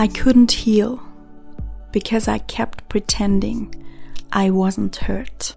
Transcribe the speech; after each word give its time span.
I 0.00 0.06
couldn't 0.06 0.52
heal 0.52 1.00
because 1.90 2.28
I 2.28 2.38
kept 2.38 2.88
pretending 2.88 3.74
I 4.32 4.48
wasn't 4.48 5.08
hurt. 5.08 5.56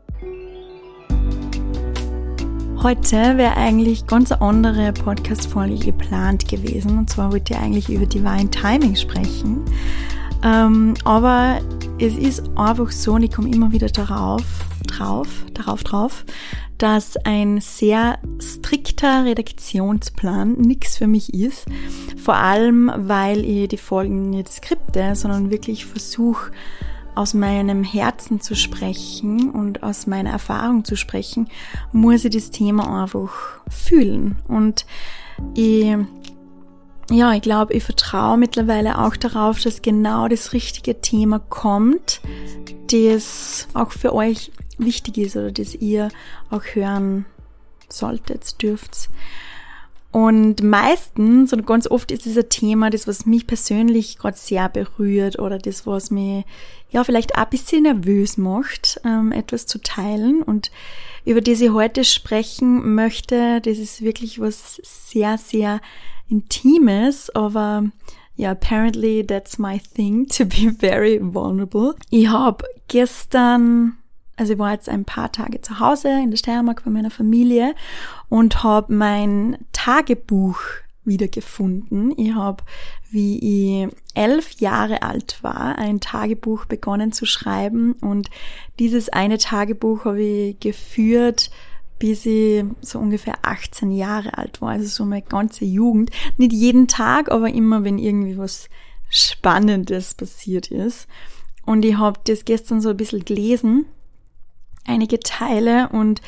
Heute 2.82 3.38
wäre 3.38 3.56
eigentlich 3.56 4.08
ganz 4.08 4.32
eine 4.32 4.42
andere 4.42 4.94
Podcast-Folge 4.94 5.78
geplant 5.78 6.48
gewesen. 6.48 6.98
Und 6.98 7.12
zwar 7.12 7.32
wollte 7.32 7.54
ich 7.54 7.60
eigentlich 7.60 7.90
über 7.90 8.08
Divine 8.08 8.50
Timing 8.50 8.96
sprechen. 8.96 9.64
Ähm, 10.44 10.96
aber 11.06 11.60
es 12.00 12.16
ist 12.16 12.42
einfach 12.56 12.90
so, 12.90 13.14
und 13.14 13.22
ich 13.22 13.32
komme 13.32 13.52
immer 13.52 13.72
wieder 13.72 13.90
darauf, 13.90 14.42
drauf, 14.88 15.28
darauf, 15.54 15.84
drauf, 15.84 16.26
dass 16.82 17.16
ein 17.26 17.62
sehr 17.62 18.18
strikter 18.40 19.24
Redaktionsplan 19.24 20.54
nichts 20.54 20.98
für 20.98 21.06
mich 21.06 21.32
ist. 21.32 21.68
Vor 22.18 22.34
allem, 22.38 22.92
weil 22.96 23.46
ich 23.46 23.68
die 23.68 23.78
Folgen 23.78 24.32
nicht 24.32 24.52
skripte, 24.52 25.14
sondern 25.14 25.52
wirklich 25.52 25.86
versuche, 25.86 26.52
aus 27.14 27.36
meinem 27.36 27.84
Herzen 27.84 28.42
zu 28.42 28.56
sprechen 28.56 29.52
und 29.52 29.84
aus 29.84 30.08
meiner 30.08 30.32
Erfahrung 30.32 30.84
zu 30.84 30.96
sprechen, 30.96 31.50
muss 31.92 32.26
ich 32.26 32.34
das 32.34 32.50
Thema 32.50 33.04
einfach 33.04 33.62
fühlen. 33.70 34.38
Und 34.48 34.88
ich, 35.54 35.96
ja, 37.12 37.34
ich 37.34 37.44
glaube, 37.44 37.74
ich 37.74 37.84
vertraue 37.84 38.38
mittlerweile 38.38 38.98
auch 38.98 39.16
darauf, 39.18 39.60
dass 39.60 39.84
genau 39.84 40.28
das 40.28 40.52
richtige 40.54 41.00
Thema 41.00 41.38
kommt, 41.38 42.22
das 42.90 43.68
auch 43.76 43.92
für 43.92 44.16
euch 44.16 44.52
wichtig 44.82 45.18
ist 45.18 45.36
oder 45.36 45.52
das 45.52 45.76
ihr 45.76 46.10
auch 46.50 46.64
hören 46.74 47.26
solltet, 47.90 48.62
dürft. 48.62 49.10
Und 50.12 50.62
meistens 50.62 51.54
und 51.54 51.66
ganz 51.66 51.88
oft 51.88 52.12
ist 52.12 52.28
es 52.28 52.38
ein 52.38 52.50
Thema, 52.50 52.90
das, 52.90 53.08
was 53.08 53.26
mich 53.26 53.48
persönlich 53.48 54.18
gerade 54.18 54.38
sehr 54.38 54.68
berührt 54.68 55.40
oder 55.40 55.58
das, 55.58 55.88
was 55.88 56.12
mich 56.12 56.44
ja 56.90 57.06
vielleicht 57.06 57.36
auch 57.36 57.44
ein 57.44 57.50
bisschen 57.50 57.84
nervös 57.84 58.38
macht, 58.38 59.00
ähm, 59.06 59.32
etwas 59.32 59.68
zu 59.68 59.80
teilen. 59.80 60.44
Und 60.44 60.70
über 61.24 61.40
das 61.40 61.62
ich 61.62 61.72
heute 61.72 62.04
sprechen 62.04 62.94
möchte, 62.94 63.62
das 63.62 63.78
ist 63.78 64.02
wirklich 64.02 64.42
was 64.42 64.82
sehr, 64.84 65.38
sehr 65.38 65.80
Intimes, 66.28 67.30
aber 67.34 67.86
ja, 68.36 68.52
apparently 68.52 69.26
that's 69.26 69.58
my 69.58 69.80
thing, 69.80 70.28
to 70.28 70.46
be 70.46 70.74
very 70.80 71.20
vulnerable. 71.22 71.96
Ich 72.10 72.28
habe 72.28 72.66
gestern 72.90 73.98
also 74.42 74.54
ich 74.54 74.60
war 74.60 74.72
jetzt 74.72 74.90
ein 74.90 75.06
paar 75.06 75.32
Tage 75.32 75.62
zu 75.62 75.80
Hause 75.80 76.10
in 76.10 76.32
der 76.32 76.38
Steiermark 76.38 76.84
bei 76.84 76.90
meiner 76.90 77.12
Familie 77.12 77.76
und 78.28 78.64
habe 78.64 78.92
mein 78.92 79.60
Tagebuch 79.72 80.60
wiedergefunden. 81.06 82.12
Ich 82.18 82.34
habe, 82.34 82.64
wie 83.12 83.84
ich 83.86 83.96
elf 84.16 84.54
Jahre 84.54 85.04
alt 85.04 85.38
war, 85.44 85.78
ein 85.78 86.00
Tagebuch 86.00 86.66
begonnen 86.66 87.12
zu 87.12 87.28
schreiben 87.28 87.94
und 88.02 88.32
dieses 88.80 89.10
eine 89.10 89.38
Tagebuch 89.38 90.06
habe 90.06 90.24
ich 90.24 90.60
geführt, 90.60 91.52
bis 92.00 92.26
ich 92.26 92.66
so 92.82 92.98
ungefähr 92.98 93.36
18 93.44 93.92
Jahre 93.92 94.40
alt 94.40 94.60
war, 94.60 94.70
also 94.70 94.88
so 94.88 95.06
meine 95.06 95.22
ganze 95.22 95.66
Jugend. 95.66 96.10
Nicht 96.38 96.54
jeden 96.54 96.88
Tag, 96.88 97.30
aber 97.30 97.50
immer, 97.54 97.84
wenn 97.84 98.00
irgendwie 98.00 98.40
was 98.40 98.70
Spannendes 99.08 100.16
passiert 100.16 100.72
ist. 100.72 101.08
Und 101.64 101.86
ich 101.86 102.00
habe 102.00 102.20
das 102.24 102.44
gestern 102.44 102.82
so 102.82 102.90
ein 102.90 102.98
bisschen 102.98 103.24
gelesen 103.24 103.86
einige 104.86 105.20
Teile 105.20 105.90
und 105.90 106.22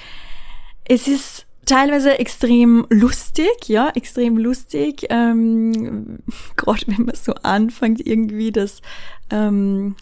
es 0.85 1.07
ist 1.07 1.45
teilweise 1.65 2.19
extrem 2.19 2.85
lustig, 2.89 3.67
ja, 3.67 3.89
extrem 3.95 4.37
lustig, 4.37 5.07
ähm, 5.09 6.19
gerade 6.55 6.83
wenn 6.87 7.05
man 7.05 7.15
so 7.15 7.33
anfängt 7.35 8.05
irgendwie, 8.05 8.51
dass 8.51 8.81
ähm, 9.29 9.95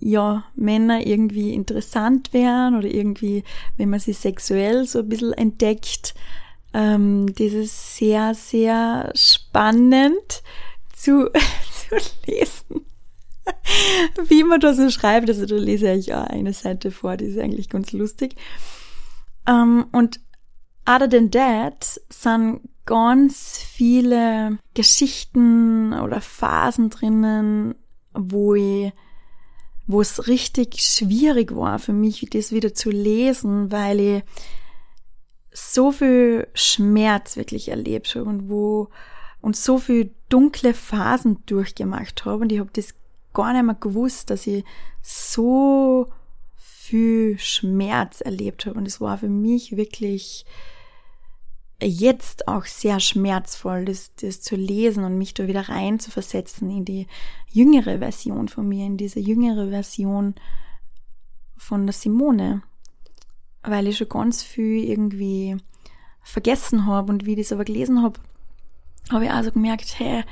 ja, 0.00 0.44
Männer 0.56 1.06
irgendwie 1.06 1.52
interessant 1.52 2.32
wären 2.32 2.76
oder 2.76 2.88
irgendwie, 2.88 3.44
wenn 3.76 3.90
man 3.90 4.00
sie 4.00 4.14
sexuell 4.14 4.86
so 4.86 5.00
ein 5.00 5.08
bisschen 5.08 5.34
entdeckt. 5.34 6.14
Ähm, 6.72 7.26
das 7.34 7.52
ist 7.52 7.96
sehr, 7.96 8.34
sehr 8.34 9.12
spannend 9.14 10.42
zu, 10.94 11.30
zu 11.88 11.96
lesen. 12.26 12.86
wie 14.28 14.44
man 14.44 14.60
da 14.60 14.74
so 14.74 14.90
schreibt. 14.90 15.28
Also 15.28 15.46
da 15.46 15.56
lese 15.56 15.92
ich 15.92 16.14
auch 16.14 16.24
eine 16.24 16.52
Seite 16.52 16.90
vor, 16.90 17.16
die 17.16 17.26
ist 17.26 17.38
eigentlich 17.38 17.68
ganz 17.68 17.92
lustig. 17.92 18.36
Um, 19.48 19.54
ähm, 19.54 19.86
und 19.92 20.20
other 20.86 21.08
than 21.08 21.30
that 21.30 22.00
sind 22.08 22.60
ganz 22.84 23.58
viele 23.58 24.58
Geschichten 24.74 25.92
oder 25.92 26.20
Phasen 26.20 26.90
drinnen, 26.90 27.74
wo 28.12 28.54
ich 28.54 28.92
wo 29.92 30.00
es 30.00 30.28
richtig 30.28 30.80
schwierig 30.80 31.54
war 31.54 31.80
für 31.80 31.92
mich, 31.92 32.24
das 32.30 32.52
wieder 32.52 32.74
zu 32.74 32.90
lesen, 32.90 33.72
weil 33.72 33.98
ich 33.98 34.22
so 35.52 35.90
viel 35.90 36.46
Schmerz 36.54 37.36
wirklich 37.36 37.68
erlebt 37.68 38.14
habe 38.14 38.26
und 38.26 38.48
wo 38.48 38.88
und 39.40 39.56
so 39.56 39.78
viel 39.78 40.14
dunkle 40.28 40.74
Phasen 40.74 41.44
durchgemacht 41.46 42.24
habe 42.24 42.42
und 42.42 42.52
ich 42.52 42.60
habe 42.60 42.70
das 42.72 42.94
gar 43.40 43.52
nicht 43.54 43.64
mehr 43.64 43.74
gewusst, 43.74 44.30
dass 44.30 44.46
ich 44.46 44.64
so 45.00 46.12
viel 46.56 47.38
Schmerz 47.38 48.20
erlebt 48.20 48.66
habe. 48.66 48.78
Und 48.78 48.86
es 48.86 49.00
war 49.00 49.16
für 49.16 49.28
mich 49.28 49.76
wirklich 49.76 50.44
jetzt 51.82 52.48
auch 52.48 52.66
sehr 52.66 53.00
schmerzvoll, 53.00 53.86
das, 53.86 54.14
das 54.16 54.42
zu 54.42 54.56
lesen 54.56 55.04
und 55.04 55.16
mich 55.16 55.32
da 55.32 55.46
wieder 55.46 55.70
rein 55.70 55.98
zu 55.98 56.10
versetzen 56.10 56.70
in 56.70 56.84
die 56.84 57.06
jüngere 57.50 57.98
Version 57.98 58.48
von 58.48 58.68
mir, 58.68 58.84
in 58.84 58.98
diese 58.98 59.20
jüngere 59.20 59.70
Version 59.70 60.34
von 61.56 61.86
der 61.86 61.94
Simone. 61.94 62.62
Weil 63.62 63.88
ich 63.88 63.96
schon 63.96 64.10
ganz 64.10 64.42
viel 64.42 64.84
irgendwie 64.84 65.56
vergessen 66.22 66.84
habe 66.84 67.10
und 67.10 67.24
wie 67.24 67.32
ich 67.32 67.48
das 67.48 67.52
aber 67.52 67.64
gelesen 67.64 68.02
habe, 68.02 68.20
habe 69.10 69.24
ich 69.24 69.30
also 69.30 69.50
gemerkt, 69.50 69.98
hey, 69.98 70.24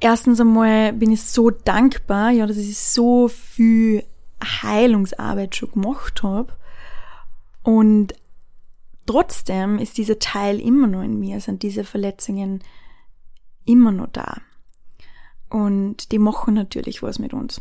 erstens 0.00 0.40
einmal 0.40 0.92
bin 0.92 1.12
ich 1.12 1.22
so 1.22 1.50
dankbar, 1.50 2.30
ja, 2.30 2.46
dass 2.46 2.56
ich 2.56 2.78
so 2.78 3.28
viel 3.28 4.04
Heilungsarbeit 4.42 5.54
schon 5.54 5.72
gemacht 5.72 6.22
habe. 6.22 6.52
Und 7.62 8.14
trotzdem 9.06 9.78
ist 9.78 9.98
dieser 9.98 10.18
Teil 10.18 10.58
immer 10.58 10.86
noch 10.86 11.02
in 11.02 11.18
mir, 11.18 11.40
sind 11.40 11.62
diese 11.62 11.84
Verletzungen 11.84 12.62
immer 13.64 13.92
noch 13.92 14.08
da. 14.08 14.40
Und 15.50 16.12
die 16.12 16.18
machen 16.18 16.54
natürlich 16.54 17.02
was 17.02 17.18
mit 17.18 17.34
uns. 17.34 17.60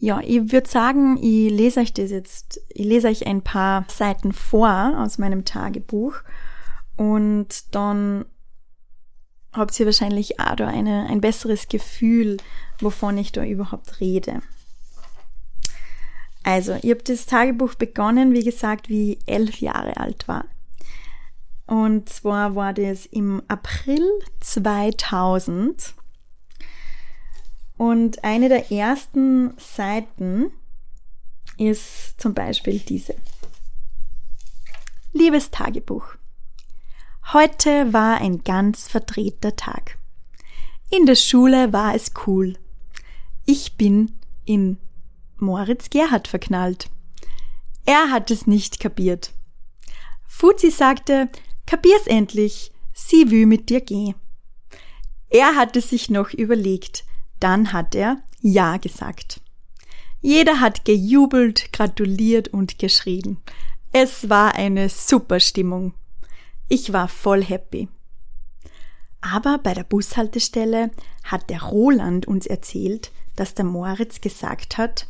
Ja, 0.00 0.20
ich 0.20 0.52
würde 0.52 0.68
sagen, 0.68 1.16
ich 1.16 1.50
lese 1.50 1.80
euch 1.80 1.92
das 1.92 2.10
jetzt, 2.10 2.60
ich 2.68 2.86
lese 2.86 3.08
euch 3.08 3.26
ein 3.26 3.42
paar 3.42 3.84
Seiten 3.88 4.32
vor 4.32 4.94
aus 4.96 5.18
meinem 5.18 5.44
Tagebuch 5.44 6.14
und 6.96 7.74
dann 7.74 8.24
habt 9.52 9.78
ihr 9.78 9.86
wahrscheinlich 9.86 10.40
auch 10.40 10.56
da 10.56 10.68
eine, 10.68 11.06
ein 11.08 11.20
besseres 11.20 11.68
Gefühl, 11.68 12.38
wovon 12.80 13.18
ich 13.18 13.32
da 13.32 13.44
überhaupt 13.44 14.00
rede. 14.00 14.40
Also, 16.42 16.76
ich 16.82 16.90
habe 16.90 17.02
das 17.02 17.26
Tagebuch 17.26 17.74
begonnen, 17.74 18.32
wie 18.32 18.44
gesagt, 18.44 18.88
wie 18.88 19.14
ich 19.14 19.18
elf 19.26 19.60
Jahre 19.60 19.96
alt 19.98 20.28
war. 20.28 20.44
Und 21.66 22.08
zwar 22.08 22.54
war 22.54 22.72
das 22.72 23.04
im 23.04 23.42
April 23.48 24.02
2000. 24.40 25.92
Und 27.76 28.24
eine 28.24 28.48
der 28.48 28.72
ersten 28.72 29.52
Seiten 29.58 30.50
ist 31.58 32.18
zum 32.18 32.32
Beispiel 32.32 32.78
diese. 32.78 33.14
Liebes 35.12 35.50
Tagebuch. 35.50 36.14
Heute 37.34 37.92
war 37.92 38.22
ein 38.22 38.42
ganz 38.42 38.88
verdrehter 38.88 39.54
Tag. 39.54 39.98
In 40.88 41.04
der 41.04 41.14
Schule 41.14 41.74
war 41.74 41.94
es 41.94 42.12
cool. 42.26 42.56
Ich 43.44 43.76
bin 43.76 44.12
in 44.46 44.78
Moritz 45.36 45.90
Gerhard 45.90 46.26
verknallt. 46.26 46.88
Er 47.84 48.10
hat 48.10 48.30
es 48.30 48.46
nicht 48.46 48.80
kapiert. 48.80 49.34
Fuzzi 50.26 50.70
sagte, 50.70 51.28
kapier's 51.66 52.06
endlich, 52.06 52.72
sie 52.94 53.30
will 53.30 53.44
mit 53.44 53.68
dir 53.68 53.82
gehen. 53.82 54.14
Er 55.28 55.54
hatte 55.54 55.82
sich 55.82 56.08
noch 56.08 56.32
überlegt, 56.32 57.04
dann 57.40 57.74
hat 57.74 57.94
er 57.94 58.22
Ja 58.40 58.78
gesagt. 58.78 59.42
Jeder 60.22 60.60
hat 60.60 60.86
gejubelt, 60.86 61.74
gratuliert 61.74 62.48
und 62.48 62.78
geschrien. 62.78 63.36
Es 63.92 64.30
war 64.30 64.54
eine 64.54 64.88
super 64.88 65.40
Stimmung. 65.40 65.92
Ich 66.68 66.92
war 66.92 67.08
voll 67.08 67.42
happy. 67.42 67.88
Aber 69.20 69.58
bei 69.58 69.74
der 69.74 69.84
Bushaltestelle 69.84 70.90
hat 71.24 71.50
der 71.50 71.62
Roland 71.62 72.26
uns 72.26 72.46
erzählt, 72.46 73.10
dass 73.36 73.54
der 73.54 73.64
Moritz 73.64 74.20
gesagt 74.20 74.78
hat, 74.78 75.06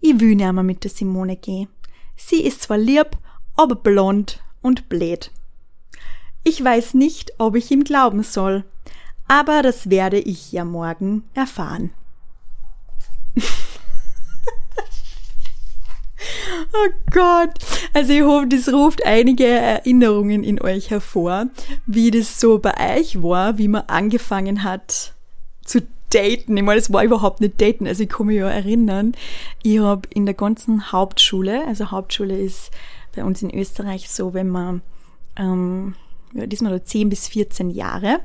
ich 0.00 0.20
will 0.20 0.34
nicht 0.34 0.52
mehr 0.52 0.62
mit 0.62 0.84
der 0.84 0.90
Simone 0.90 1.36
gehen. 1.36 1.68
Sie 2.16 2.42
ist 2.42 2.62
zwar 2.62 2.78
lieb, 2.78 3.16
aber 3.56 3.74
blond 3.74 4.42
und 4.60 4.88
blöd. 4.88 5.30
Ich 6.44 6.62
weiß 6.62 6.94
nicht, 6.94 7.32
ob 7.38 7.56
ich 7.56 7.70
ihm 7.70 7.84
glauben 7.84 8.22
soll, 8.22 8.64
Aber 9.28 9.60
das 9.62 9.90
werde 9.90 10.18
ich 10.18 10.52
ja 10.52 10.64
morgen 10.64 11.22
erfahren. 11.34 11.92
Oh 16.72 16.88
Gott. 17.10 17.54
Also 17.94 18.12
ich 18.12 18.22
hoffe, 18.22 18.46
das 18.46 18.72
ruft 18.72 19.04
einige 19.06 19.46
Erinnerungen 19.46 20.44
in 20.44 20.60
euch 20.60 20.90
hervor, 20.90 21.46
wie 21.86 22.10
das 22.10 22.40
so 22.40 22.58
bei 22.58 22.98
euch 22.98 23.22
war, 23.22 23.58
wie 23.58 23.68
man 23.68 23.84
angefangen 23.86 24.64
hat 24.64 25.14
zu 25.64 25.80
daten. 26.10 26.56
Ich 26.56 26.62
meine, 26.62 26.78
es 26.78 26.92
war 26.92 27.04
überhaupt 27.04 27.40
nicht 27.40 27.60
daten. 27.60 27.86
Also 27.86 28.02
ich 28.02 28.08
kann 28.08 28.26
mich 28.26 28.36
ja 28.36 28.48
erinnern, 28.48 29.12
ich 29.62 29.78
habe 29.78 30.08
in 30.12 30.26
der 30.26 30.34
ganzen 30.34 30.92
Hauptschule, 30.92 31.66
also 31.66 31.90
Hauptschule 31.90 32.38
ist 32.38 32.70
bei 33.16 33.24
uns 33.24 33.42
in 33.42 33.54
Österreich 33.54 34.10
so, 34.10 34.34
wenn 34.34 34.48
man, 34.48 34.82
ähm, 35.36 35.94
ja, 36.34 36.46
diesmal 36.46 36.72
da 36.72 36.84
10 36.84 37.08
bis 37.08 37.28
14 37.28 37.70
Jahre. 37.70 38.20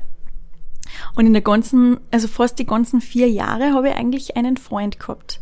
Und 1.14 1.26
in 1.26 1.32
der 1.32 1.42
ganzen, 1.42 1.98
also 2.10 2.28
fast 2.28 2.58
die 2.58 2.66
ganzen 2.66 3.00
vier 3.00 3.28
Jahre 3.30 3.72
habe 3.72 3.88
ich 3.88 3.94
eigentlich 3.94 4.36
einen 4.36 4.58
Freund 4.58 5.00
gehabt 5.00 5.40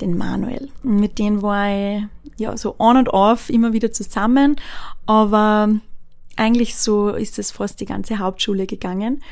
den 0.00 0.16
Manuel. 0.16 0.68
Mit 0.82 1.18
dem 1.18 1.42
war 1.42 1.68
ich 1.68 2.04
ja 2.36 2.56
so 2.56 2.76
on 2.78 2.96
und 2.96 3.08
off 3.08 3.50
immer 3.50 3.72
wieder 3.72 3.92
zusammen, 3.92 4.56
aber 5.06 5.70
eigentlich 6.36 6.76
so 6.76 7.10
ist 7.10 7.38
es 7.38 7.50
fast 7.50 7.80
die 7.80 7.86
ganze 7.86 8.18
Hauptschule 8.18 8.66
gegangen. 8.66 9.22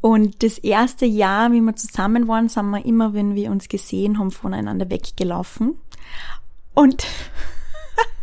Und 0.00 0.42
das 0.42 0.58
erste 0.58 1.06
Jahr, 1.06 1.50
wie 1.52 1.62
wir 1.62 1.76
zusammen 1.76 2.28
waren, 2.28 2.48
sind 2.48 2.68
wir 2.70 2.84
immer, 2.84 3.14
wenn 3.14 3.34
wir 3.34 3.50
uns 3.50 3.68
gesehen 3.68 4.18
haben, 4.18 4.30
voneinander 4.30 4.90
weggelaufen. 4.90 5.76
Und, 6.74 7.06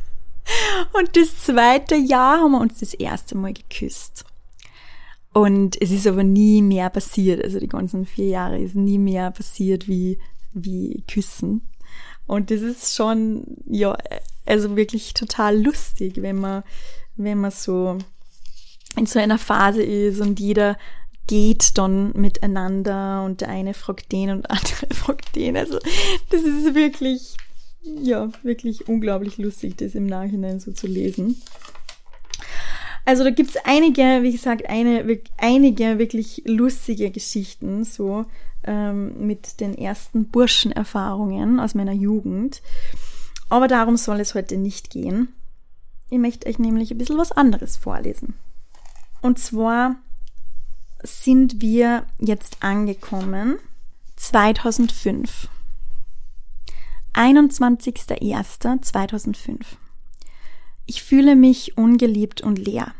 und 0.93 1.17
das 1.17 1.43
zweite 1.43 1.95
Jahr 1.95 2.41
haben 2.41 2.51
wir 2.51 2.61
uns 2.61 2.79
das 2.79 2.93
erste 2.93 3.35
Mal 3.35 3.53
geküsst. 3.53 4.25
Und 5.33 5.81
es 5.81 5.91
ist 5.91 6.07
aber 6.07 6.23
nie 6.23 6.61
mehr 6.61 6.89
passiert. 6.89 7.43
Also 7.43 7.59
die 7.59 7.67
ganzen 7.67 8.05
vier 8.05 8.27
Jahre 8.27 8.59
ist 8.59 8.75
nie 8.75 8.97
mehr 8.97 9.31
passiert 9.31 9.87
wie, 9.87 10.19
wie 10.53 11.03
Küssen. 11.07 11.67
Und 12.27 12.51
das 12.51 12.61
ist 12.61 12.95
schon, 12.95 13.45
ja, 13.65 13.97
also 14.45 14.75
wirklich 14.75 15.13
total 15.13 15.61
lustig, 15.61 16.21
wenn 16.21 16.37
man, 16.37 16.63
wenn 17.15 17.39
man 17.39 17.51
so 17.51 17.97
in 18.95 19.05
so 19.05 19.19
einer 19.19 19.37
Phase 19.37 19.83
ist 19.83 20.19
und 20.19 20.39
jeder 20.39 20.77
geht 21.27 21.77
dann 21.77 22.11
miteinander 22.13 23.23
und 23.23 23.41
der 23.41 23.49
eine 23.49 23.73
fragt 23.73 24.11
den 24.11 24.31
und 24.31 24.43
der 24.43 24.51
andere 24.57 24.93
fragt 24.93 25.35
den. 25.35 25.55
Also 25.55 25.79
das 26.29 26.41
ist 26.41 26.75
wirklich, 26.75 27.35
ja, 27.83 28.29
wirklich 28.43 28.87
unglaublich 28.87 29.37
lustig, 29.37 29.77
das 29.77 29.95
im 29.95 30.07
Nachhinein 30.07 30.59
so 30.59 30.71
zu 30.71 30.87
lesen. 30.87 31.41
Also 33.05 33.23
da 33.23 33.31
gibt's 33.31 33.55
einige, 33.63 34.19
wie 34.21 34.31
gesagt, 34.31 34.69
eine, 34.69 35.19
einige 35.37 35.97
wirklich 35.97 36.43
lustige 36.45 37.09
Geschichten, 37.09 37.83
so 37.83 38.25
ähm, 38.63 39.25
mit 39.25 39.59
den 39.59 39.77
ersten 39.77 40.25
Burschenerfahrungen 40.25 41.59
aus 41.59 41.75
meiner 41.75 41.93
Jugend. 41.93 42.61
Aber 43.49 43.67
darum 43.67 43.97
soll 43.97 44.19
es 44.19 44.33
heute 44.33 44.57
nicht 44.57 44.89
gehen. 44.89 45.29
Ich 46.09 46.19
möchte 46.19 46.47
euch 46.47 46.59
nämlich 46.59 46.91
ein 46.91 46.97
bisschen 46.97 47.17
was 47.17 47.31
anderes 47.31 47.77
vorlesen. 47.77 48.35
Und 49.21 49.39
zwar 49.39 49.95
sind 51.03 51.61
wir 51.61 52.05
jetzt 52.19 52.57
angekommen 52.61 53.57
2005. 54.15 55.49
21.01.2005. 57.13 59.59
Ich 60.85 61.03
fühle 61.03 61.35
mich 61.35 61.77
ungeliebt 61.77 62.39
und 62.41 62.57
leer. 62.57 62.93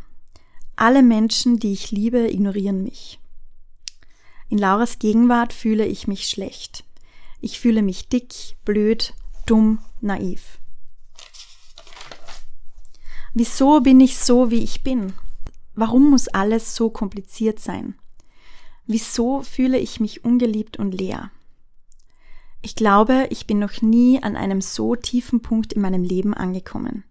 Alle 0.76 1.02
Menschen, 1.04 1.60
die 1.60 1.72
ich 1.74 1.92
liebe, 1.92 2.32
ignorieren 2.32 2.84
mich. 2.84 3.21
In 4.52 4.58
Lauras 4.58 5.00
Gegenwart 5.00 5.54
fühle 5.54 5.86
ich 5.86 6.10
mich 6.10 6.28
schlecht. 6.28 6.84
Ich 7.40 7.62
fühle 7.62 7.82
mich 7.82 8.10
dick, 8.10 8.58
blöd, 8.66 9.14
dumm, 9.46 9.80
naiv. 10.02 10.60
Wieso 13.34 13.80
bin 13.80 14.02
ich 14.02 14.18
so, 14.18 14.52
wie 14.52 14.62
ich 14.62 14.84
bin? 14.84 15.14
Warum 15.74 16.10
muss 16.10 16.28
alles 16.28 16.76
so 16.76 16.90
kompliziert 16.90 17.62
sein? 17.62 17.96
Wieso 18.86 19.42
fühle 19.42 19.80
ich 19.80 20.02
mich 20.02 20.26
ungeliebt 20.26 20.76
und 20.76 20.92
leer? 20.92 21.32
Ich 22.62 22.76
glaube, 22.76 23.28
ich 23.30 23.48
bin 23.48 23.58
noch 23.58 23.82
nie 23.82 24.22
an 24.22 24.36
einem 24.36 24.60
so 24.60 24.98
tiefen 24.98 25.42
Punkt 25.42 25.72
in 25.72 25.82
meinem 25.82 26.04
Leben 26.04 26.34
angekommen. 26.34 27.06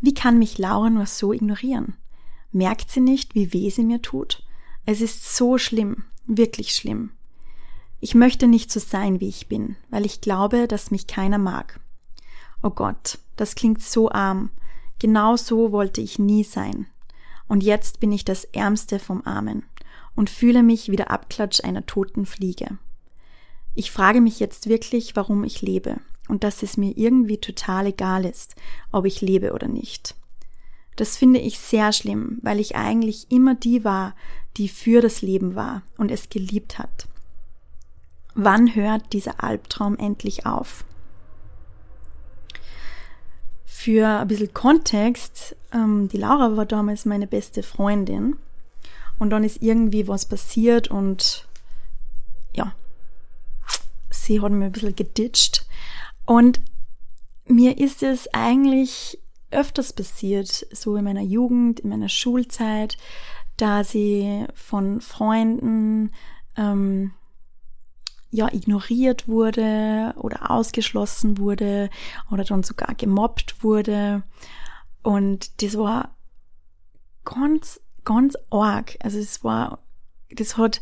Wie 0.00 0.14
kann 0.14 0.38
mich 0.38 0.56
Laura 0.56 0.88
nur 0.88 1.06
so 1.06 1.32
ignorieren? 1.32 1.96
Merkt 2.52 2.92
sie 2.92 3.00
nicht, 3.00 3.34
wie 3.34 3.52
weh 3.52 3.70
sie 3.70 3.82
mir 3.82 4.00
tut? 4.02 4.44
Es 4.86 5.00
ist 5.00 5.34
so 5.36 5.58
schlimm 5.58 6.04
wirklich 6.26 6.74
schlimm. 6.74 7.10
Ich 8.00 8.14
möchte 8.14 8.46
nicht 8.46 8.70
so 8.72 8.80
sein, 8.80 9.20
wie 9.20 9.28
ich 9.28 9.48
bin, 9.48 9.76
weil 9.90 10.06
ich 10.06 10.20
glaube, 10.20 10.66
dass 10.68 10.90
mich 10.90 11.06
keiner 11.06 11.38
mag. 11.38 11.80
Oh 12.62 12.70
Gott, 12.70 13.18
das 13.36 13.54
klingt 13.54 13.82
so 13.82 14.10
arm. 14.10 14.50
Genau 14.98 15.36
so 15.36 15.72
wollte 15.72 16.00
ich 16.00 16.18
nie 16.18 16.44
sein. 16.44 16.86
Und 17.48 17.62
jetzt 17.62 18.00
bin 18.00 18.12
ich 18.12 18.24
das 18.24 18.44
Ärmste 18.44 18.98
vom 18.98 19.22
Armen 19.26 19.64
und 20.14 20.30
fühle 20.30 20.62
mich 20.62 20.90
wie 20.90 20.96
der 20.96 21.10
Abklatsch 21.10 21.64
einer 21.64 21.86
toten 21.86 22.26
Fliege. 22.26 22.78
Ich 23.74 23.90
frage 23.90 24.20
mich 24.20 24.40
jetzt 24.40 24.68
wirklich, 24.68 25.16
warum 25.16 25.44
ich 25.44 25.62
lebe 25.62 25.96
und 26.28 26.44
dass 26.44 26.62
es 26.62 26.76
mir 26.76 26.96
irgendwie 26.96 27.38
total 27.38 27.86
egal 27.86 28.24
ist, 28.24 28.54
ob 28.92 29.04
ich 29.04 29.20
lebe 29.20 29.52
oder 29.52 29.68
nicht. 29.68 30.14
Das 30.96 31.16
finde 31.16 31.40
ich 31.40 31.58
sehr 31.58 31.92
schlimm, 31.92 32.38
weil 32.42 32.60
ich 32.60 32.76
eigentlich 32.76 33.30
immer 33.30 33.54
die 33.54 33.84
war, 33.84 34.14
die 34.56 34.68
für 34.68 35.00
das 35.00 35.22
Leben 35.22 35.54
war 35.54 35.82
und 35.96 36.10
es 36.10 36.28
geliebt 36.28 36.78
hat. 36.78 37.06
Wann 38.34 38.74
hört 38.74 39.12
dieser 39.12 39.42
Albtraum 39.42 39.96
endlich 39.98 40.46
auf? 40.46 40.84
Für 43.64 44.20
ein 44.20 44.28
bisschen 44.28 44.52
Kontext, 44.52 45.56
ähm, 45.72 46.08
die 46.08 46.18
Laura 46.18 46.56
war 46.56 46.66
damals 46.66 47.06
meine 47.06 47.26
beste 47.26 47.62
Freundin 47.62 48.36
und 49.18 49.30
dann 49.30 49.44
ist 49.44 49.62
irgendwie 49.62 50.06
was 50.06 50.26
passiert 50.26 50.88
und 50.88 51.46
ja, 52.54 52.74
sie 54.10 54.40
hat 54.40 54.52
mir 54.52 54.66
ein 54.66 54.72
bisschen 54.72 54.96
geditscht 54.96 55.66
und 56.26 56.60
mir 57.46 57.78
ist 57.78 58.02
es 58.02 58.28
eigentlich 58.32 59.18
öfters 59.50 59.92
passiert, 59.92 60.66
so 60.72 60.96
in 60.96 61.04
meiner 61.04 61.22
Jugend, 61.22 61.80
in 61.80 61.90
meiner 61.90 62.08
Schulzeit, 62.08 62.96
da 63.60 63.84
sie 63.84 64.46
von 64.54 65.00
Freunden 65.00 66.12
ähm, 66.56 67.12
ja 68.30 68.52
ignoriert 68.52 69.28
wurde 69.28 70.14
oder 70.16 70.50
ausgeschlossen 70.50 71.38
wurde 71.38 71.90
oder 72.30 72.44
dann 72.44 72.62
sogar 72.62 72.94
gemobbt 72.94 73.62
wurde. 73.62 74.22
Und 75.02 75.62
das 75.62 75.76
war 75.76 76.14
ganz, 77.24 77.80
ganz 78.04 78.36
arg. 78.50 78.96
Also 79.00 79.18
es 79.18 79.42
war, 79.42 79.80
das 80.30 80.56
hat 80.56 80.80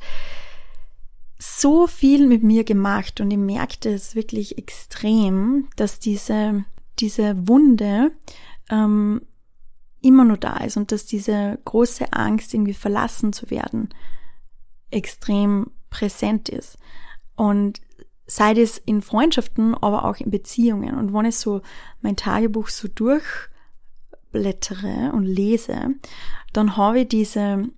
so 1.39 1.87
viel 1.87 2.27
mit 2.27 2.43
mir 2.43 2.65
gemacht 2.65 3.21
und 3.21 3.31
ich 3.31 3.39
merkte 3.39 3.91
es 3.91 4.15
wirklich 4.15 4.59
extrem, 4.59 5.69
dass 5.77 6.01
diese, 6.01 6.65
diese 6.99 7.49
Wunde 7.49 8.11
ähm, 8.71 9.23
immer 10.09 10.25
nur 10.25 10.39
da 10.39 10.57
ist 10.59 10.77
und 10.77 10.93
dass 10.93 11.07
diese 11.07 11.59
große 11.65 12.13
Angst, 12.13 12.55
irgendwie 12.55 12.75
verlassen 12.75 13.33
zu 13.33 13.51
werden, 13.51 13.89
extrem 14.91 15.71
präsent 15.91 16.49
ist. 16.49 16.79
Und 17.37 17.81
sei 18.27 18.55
das 18.55 18.79
in 18.79 19.03
Freundschaften, 19.03 19.75
aber 19.75 20.05
auch 20.05 20.17
in 20.17 20.31
Beziehungen. 20.31 20.97
Und 20.97 21.13
wenn 21.13 21.25
ich 21.25 21.37
so 21.37 21.61
mein 22.03 22.15
Tagebuch 22.17 22.69
so 22.69 22.87
durchblättere 22.89 25.11
und 25.13 25.25
lese, 25.25 25.95
dann 26.53 26.77
habe 26.77 27.01
ich 27.01 27.09
diese, 27.09 27.69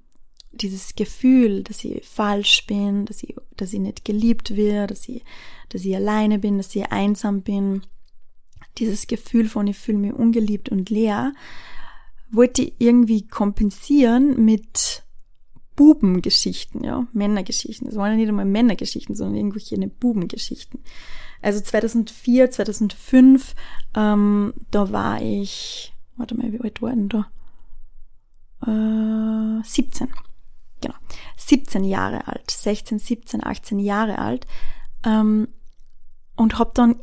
dieses 0.51 0.97
Gefühl, 0.97 1.63
dass 1.63 1.85
ich 1.85 2.05
falsch 2.05 2.67
bin, 2.67 3.07
dass 3.07 3.23
ich, 3.23 3.37
dass 3.57 3.73
ich 3.73 3.81
nicht 3.81 4.05
geliebt 4.05 4.57
wird, 4.57 4.91
dass 4.91 5.09
ich, 5.09 5.25
dass 5.69 5.85
ich 5.85 5.95
alleine 5.95 6.41
bin, 6.41 6.59
dass 6.59 6.75
ich 6.75 6.91
einsam 6.91 7.43
bin. 7.43 7.83
Dieses 8.79 9.07
Gefühl 9.07 9.49
von 9.49 9.69
ich 9.69 9.79
fühle 9.79 9.99
mich 9.99 10.13
ungeliebt 10.13 10.69
und 10.69 10.91
leer, 10.91 11.33
wollte 12.33 12.63
ich 12.63 12.75
irgendwie 12.79 13.27
kompensieren 13.27 14.45
mit 14.45 15.05
Bubengeschichten, 15.77 16.85
ja, 16.85 17.07
Männergeschichten. 17.13 17.87
Das 17.87 17.97
waren 17.97 18.11
ja 18.13 18.17
nicht 18.17 18.29
einmal 18.29 18.45
Männergeschichten, 18.45 19.15
sondern 19.15 19.37
irgendwelche 19.37 19.77
Bubengeschichten. 19.79 20.81
Also 21.43 21.61
2004, 21.61 22.51
2005, 22.51 23.55
ähm, 23.97 24.53
da 24.71 24.93
war 24.93 25.23
ich, 25.23 25.95
warte 26.17 26.37
mal, 26.37 26.53
wie 26.53 26.61
alt 26.61 26.83
war 26.83 26.91
denn 26.91 27.09
da? 27.09 27.31
Äh, 28.67 29.63
17. 29.65 30.09
Genau. 30.83 30.95
17 31.37 31.85
Jahre 31.85 32.29
alt, 32.29 32.51
16, 32.51 32.99
17, 32.99 33.45
18 33.45 33.79
Jahre 33.79 34.19
alt. 34.19 34.47
Ähm, 35.05 35.49
und 36.37 36.59
hab 36.59 36.75
dann 36.75 36.97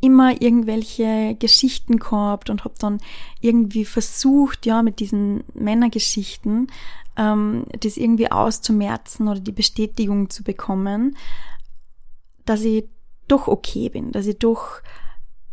immer 0.00 0.40
irgendwelche 0.40 1.36
Geschichten 1.38 1.98
gehabt 1.98 2.50
und 2.50 2.64
habe 2.64 2.74
dann 2.78 2.98
irgendwie 3.40 3.84
versucht, 3.84 4.66
ja, 4.66 4.82
mit 4.82 4.98
diesen 5.00 5.44
Männergeschichten 5.54 6.68
ähm, 7.16 7.66
das 7.78 7.96
irgendwie 7.96 8.30
auszumerzen 8.30 9.28
oder 9.28 9.40
die 9.40 9.52
Bestätigung 9.52 10.30
zu 10.30 10.42
bekommen, 10.42 11.16
dass 12.44 12.62
ich 12.62 12.88
doch 13.28 13.46
okay 13.46 13.88
bin, 13.88 14.10
dass 14.12 14.26
ich 14.26 14.38
doch, 14.38 14.80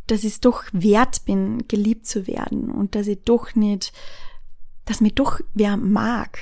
dass 0.08 0.24
ich 0.24 0.34
es 0.34 0.40
doch 0.40 0.64
wert 0.72 1.26
bin, 1.26 1.68
geliebt 1.68 2.08
zu 2.08 2.26
werden 2.28 2.72
und 2.72 2.96
dass 2.96 3.08
ich 3.08 3.20
doch 3.24 3.54
nicht, 3.56 3.92
dass 4.86 5.02
mich 5.02 5.14
doch 5.14 5.42
wer 5.54 5.78
mag. 5.78 6.40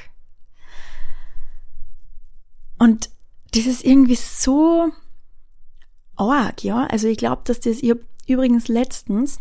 Und 2.77 3.09
das 3.53 3.65
ist 3.65 3.83
irgendwie 3.83 4.15
so 4.15 4.91
arg, 6.15 6.63
ja. 6.63 6.85
Also 6.87 7.07
ich 7.07 7.17
glaube, 7.17 7.41
dass 7.45 7.59
das, 7.59 7.77
ich 7.81 7.89
habe 7.89 8.01
übrigens 8.27 8.67
letztens 8.67 9.39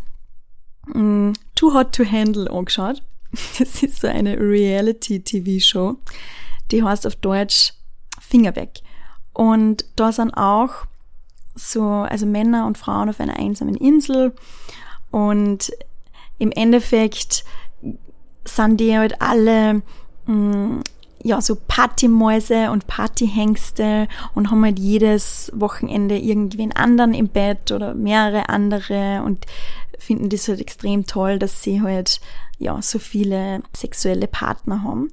mh, 0.87 0.99
mm, 0.99 1.33
Too 1.55 1.73
Hot 1.73 1.93
to 1.93 2.05
Handle 2.05 2.49
angeschaut. 2.49 3.01
Das 3.59 3.83
ist 3.83 4.01
so 4.01 4.07
eine 4.07 4.37
Reality-TV-Show. 4.39 5.97
Die 6.71 6.83
heißt 6.83 7.05
auf 7.05 7.17
Deutsch 7.17 7.73
Finger 8.19 8.55
weg. 8.55 8.81
Und 9.33 9.85
da 9.97 10.11
sind 10.11 10.31
auch 10.31 10.85
so, 11.53 11.83
also 11.83 12.25
Männer 12.25 12.65
und 12.65 12.77
Frauen 12.77 13.09
auf 13.09 13.19
einer 13.19 13.37
einsamen 13.37 13.75
Insel. 13.75 14.33
Und 15.11 15.71
im 16.37 16.51
Endeffekt 16.51 17.43
sind 18.45 18.77
die 18.77 18.97
halt 18.97 19.21
alle 19.21 19.81
mh, 20.25 20.33
mm, 20.33 20.83
ja, 21.25 21.41
so 21.41 21.55
Partymäuse 21.55 22.69
und 22.69 22.85
Partyhengste 22.85 24.07
und 24.35 24.51
haben 24.51 24.63
halt 24.63 24.77
jedes 24.77 25.51
Wochenende 25.55 26.19
irgendwie 26.19 26.61
einen 26.61 26.71
anderen 26.73 27.15
im 27.15 27.29
Bett 27.29 27.71
oder 27.71 27.95
mehrere 27.95 28.47
andere 28.49 29.23
und 29.25 29.47
finden 29.97 30.29
das 30.29 30.47
halt 30.47 30.61
extrem 30.61 31.07
toll, 31.07 31.39
dass 31.39 31.63
sie 31.63 31.81
halt, 31.81 32.21
ja, 32.59 32.79
so 32.79 32.99
viele 32.99 33.63
sexuelle 33.75 34.27
Partner 34.27 34.83
haben. 34.83 35.07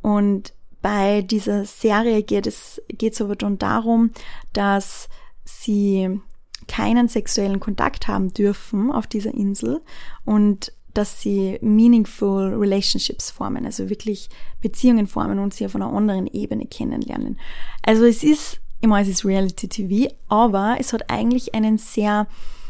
Und 0.00 0.52
bei 0.80 1.22
dieser 1.22 1.64
Serie 1.64 2.24
geht 2.24 2.48
es, 2.48 2.82
geht 2.88 3.12
es 3.12 3.20
aber 3.20 3.36
dann 3.36 3.56
darum, 3.56 4.10
dass 4.52 5.08
sie 5.44 6.20
keinen 6.66 7.06
sexuellen 7.06 7.60
Kontakt 7.60 8.08
haben 8.08 8.34
dürfen 8.34 8.90
auf 8.90 9.06
dieser 9.06 9.32
Insel 9.32 9.80
und 10.24 10.72
dass 10.94 11.20
sie 11.20 11.58
meaningful 11.62 12.54
relationships 12.54 13.30
formen, 13.30 13.66
also 13.66 13.88
wirklich 13.88 14.28
Beziehungen 14.60 15.06
formen 15.06 15.38
und 15.38 15.54
sie 15.54 15.66
auf 15.66 15.74
einer 15.74 15.92
anderen 15.92 16.26
Ebene 16.26 16.66
kennenlernen. 16.66 17.38
Also 17.82 18.04
es 18.04 18.22
ist, 18.22 18.60
immer 18.80 19.00
es 19.00 19.08
ist 19.08 19.24
Reality 19.24 19.68
TV, 19.68 20.14
aber 20.28 20.76
es 20.78 20.92
hat 20.92 21.10
eigentlich 21.10 21.54
einen 21.54 21.78
sehr 21.78 22.26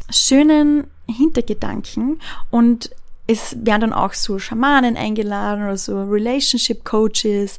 schönen 0.09 0.87
Hintergedanken 1.07 2.19
und 2.49 2.91
es 3.25 3.55
werden 3.63 3.81
dann 3.81 3.93
auch 3.93 4.13
so 4.13 4.37
Schamanen 4.37 4.97
eingeladen 4.97 5.63
oder 5.63 5.77
so 5.77 6.03
Relationship 6.03 6.83
Coaches 6.83 7.57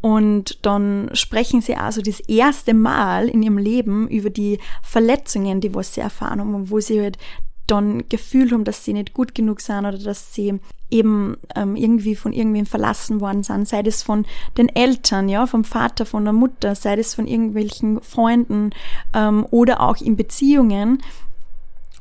und 0.00 0.58
dann 0.62 1.08
sprechen 1.14 1.60
sie 1.62 1.76
also 1.76 2.02
das 2.02 2.20
erste 2.20 2.74
Mal 2.74 3.28
in 3.28 3.42
ihrem 3.42 3.58
Leben 3.58 4.08
über 4.08 4.28
die 4.28 4.58
Verletzungen, 4.82 5.60
die 5.60 5.74
was 5.74 5.94
sie 5.94 6.00
erfahren 6.00 6.40
haben 6.40 6.70
wo 6.70 6.80
sie 6.80 7.00
halt 7.00 7.16
dann 7.66 8.08
gefühlt 8.08 8.52
haben, 8.52 8.64
dass 8.64 8.84
sie 8.84 8.92
nicht 8.92 9.14
gut 9.14 9.34
genug 9.34 9.60
sind 9.60 9.86
oder 9.86 9.98
dass 9.98 10.34
sie 10.34 10.60
eben 10.90 11.36
ähm, 11.56 11.76
irgendwie 11.76 12.14
von 12.14 12.32
irgendwem 12.32 12.66
verlassen 12.66 13.20
worden 13.20 13.42
sind, 13.42 13.66
sei 13.66 13.82
das 13.82 14.02
von 14.02 14.26
den 14.56 14.68
Eltern, 14.68 15.28
ja, 15.28 15.46
vom 15.46 15.64
Vater, 15.64 16.06
von 16.06 16.24
der 16.24 16.32
Mutter, 16.32 16.74
sei 16.74 16.96
das 16.96 17.14
von 17.14 17.26
irgendwelchen 17.26 18.00
Freunden 18.00 18.70
ähm, 19.12 19.46
oder 19.50 19.80
auch 19.80 19.96
in 19.96 20.16
Beziehungen. 20.16 21.02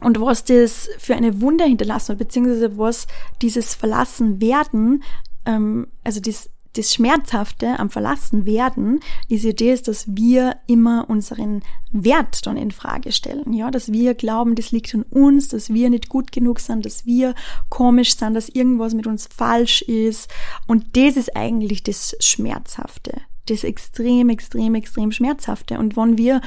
Und 0.02 0.20
was 0.20 0.44
das 0.44 0.90
für 0.98 1.16
eine 1.16 1.42
Wunder 1.42 1.66
hinterlassen 1.66 2.14
hat, 2.14 2.20
beziehungsweise 2.20 2.78
was 2.78 3.08
dieses 3.42 3.74
Verlassen 3.74 4.42
werden, 4.42 5.04
ähm, 5.46 5.88
also 6.04 6.20
das 6.20 6.50
das 6.74 6.94
Schmerzhafte 6.94 7.80
am 7.80 7.90
Verlassenwerden 7.90 9.00
ist 9.30 9.44
ja 9.44 9.54
das, 9.54 9.84
dass 9.84 10.06
wir 10.08 10.58
immer 10.68 11.06
unseren 11.08 11.62
Wert 11.92 12.46
dann 12.46 12.58
in 12.58 12.72
Frage 12.72 13.12
stellen, 13.12 13.54
ja, 13.54 13.70
dass 13.70 13.92
wir 13.92 14.16
glauben, 14.16 14.56
das 14.56 14.72
liegt 14.72 14.94
an 14.96 15.04
uns, 15.04 15.50
dass 15.50 15.72
wir 15.72 15.90
nicht 15.90 16.10
gut 16.10 16.32
genug 16.32 16.60
sind, 16.60 16.86
dass 16.86 17.06
wir 17.06 17.36
komisch 17.70 18.16
sind, 18.16 18.34
dass 18.34 18.50
irgendwas 18.50 18.96
mit 18.96 19.06
uns 19.06 19.28
falsch 19.28 19.84
ist 19.84 20.32
und 20.68 20.98
das 20.98 21.16
ist 21.16 21.36
eigentlich 21.36 21.84
das 21.84 22.16
Schmerzhafte 22.20 23.22
das 23.48 23.66
extrem, 23.66 24.30
extrem, 24.30 24.74
extrem 24.74 25.12
schmerzhafte. 25.12 25.78
Und 25.78 25.98
wenn 25.98 26.18
wir 26.18 26.40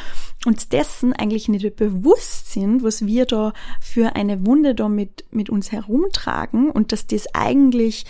uns 0.47 0.68
dessen 0.71 1.12
eigentlich 1.12 1.49
nicht 1.49 1.76
bewusst 1.76 2.52
sind, 2.52 2.83
was 2.83 3.04
wir 3.04 3.26
da 3.26 3.52
für 3.80 4.16
eine 4.16 4.47
Wunde 4.47 4.75
da 4.75 4.88
mit, 4.88 5.25
mit 5.30 5.50
uns 5.50 5.73
herumtragen 5.73 6.71
und 6.71 6.92
dass 6.92 7.06
das 7.06 7.26
eigentlich 7.35 8.06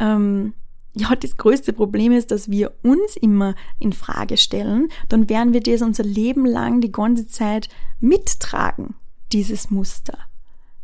ähm, 0.00 0.54
ja, 0.94 1.14
das 1.16 1.36
größte 1.36 1.72
Problem 1.72 2.12
ist, 2.12 2.30
dass 2.30 2.50
wir 2.50 2.72
uns 2.82 3.16
immer 3.16 3.54
in 3.78 3.92
Frage 3.92 4.36
stellen, 4.36 4.88
dann 5.08 5.28
werden 5.28 5.52
wir 5.52 5.60
das 5.60 5.82
unser 5.82 6.04
Leben 6.04 6.46
lang 6.46 6.80
die 6.80 6.92
ganze 6.92 7.26
Zeit 7.26 7.68
mittragen, 8.00 8.94
dieses 9.32 9.70
Muster. 9.70 10.18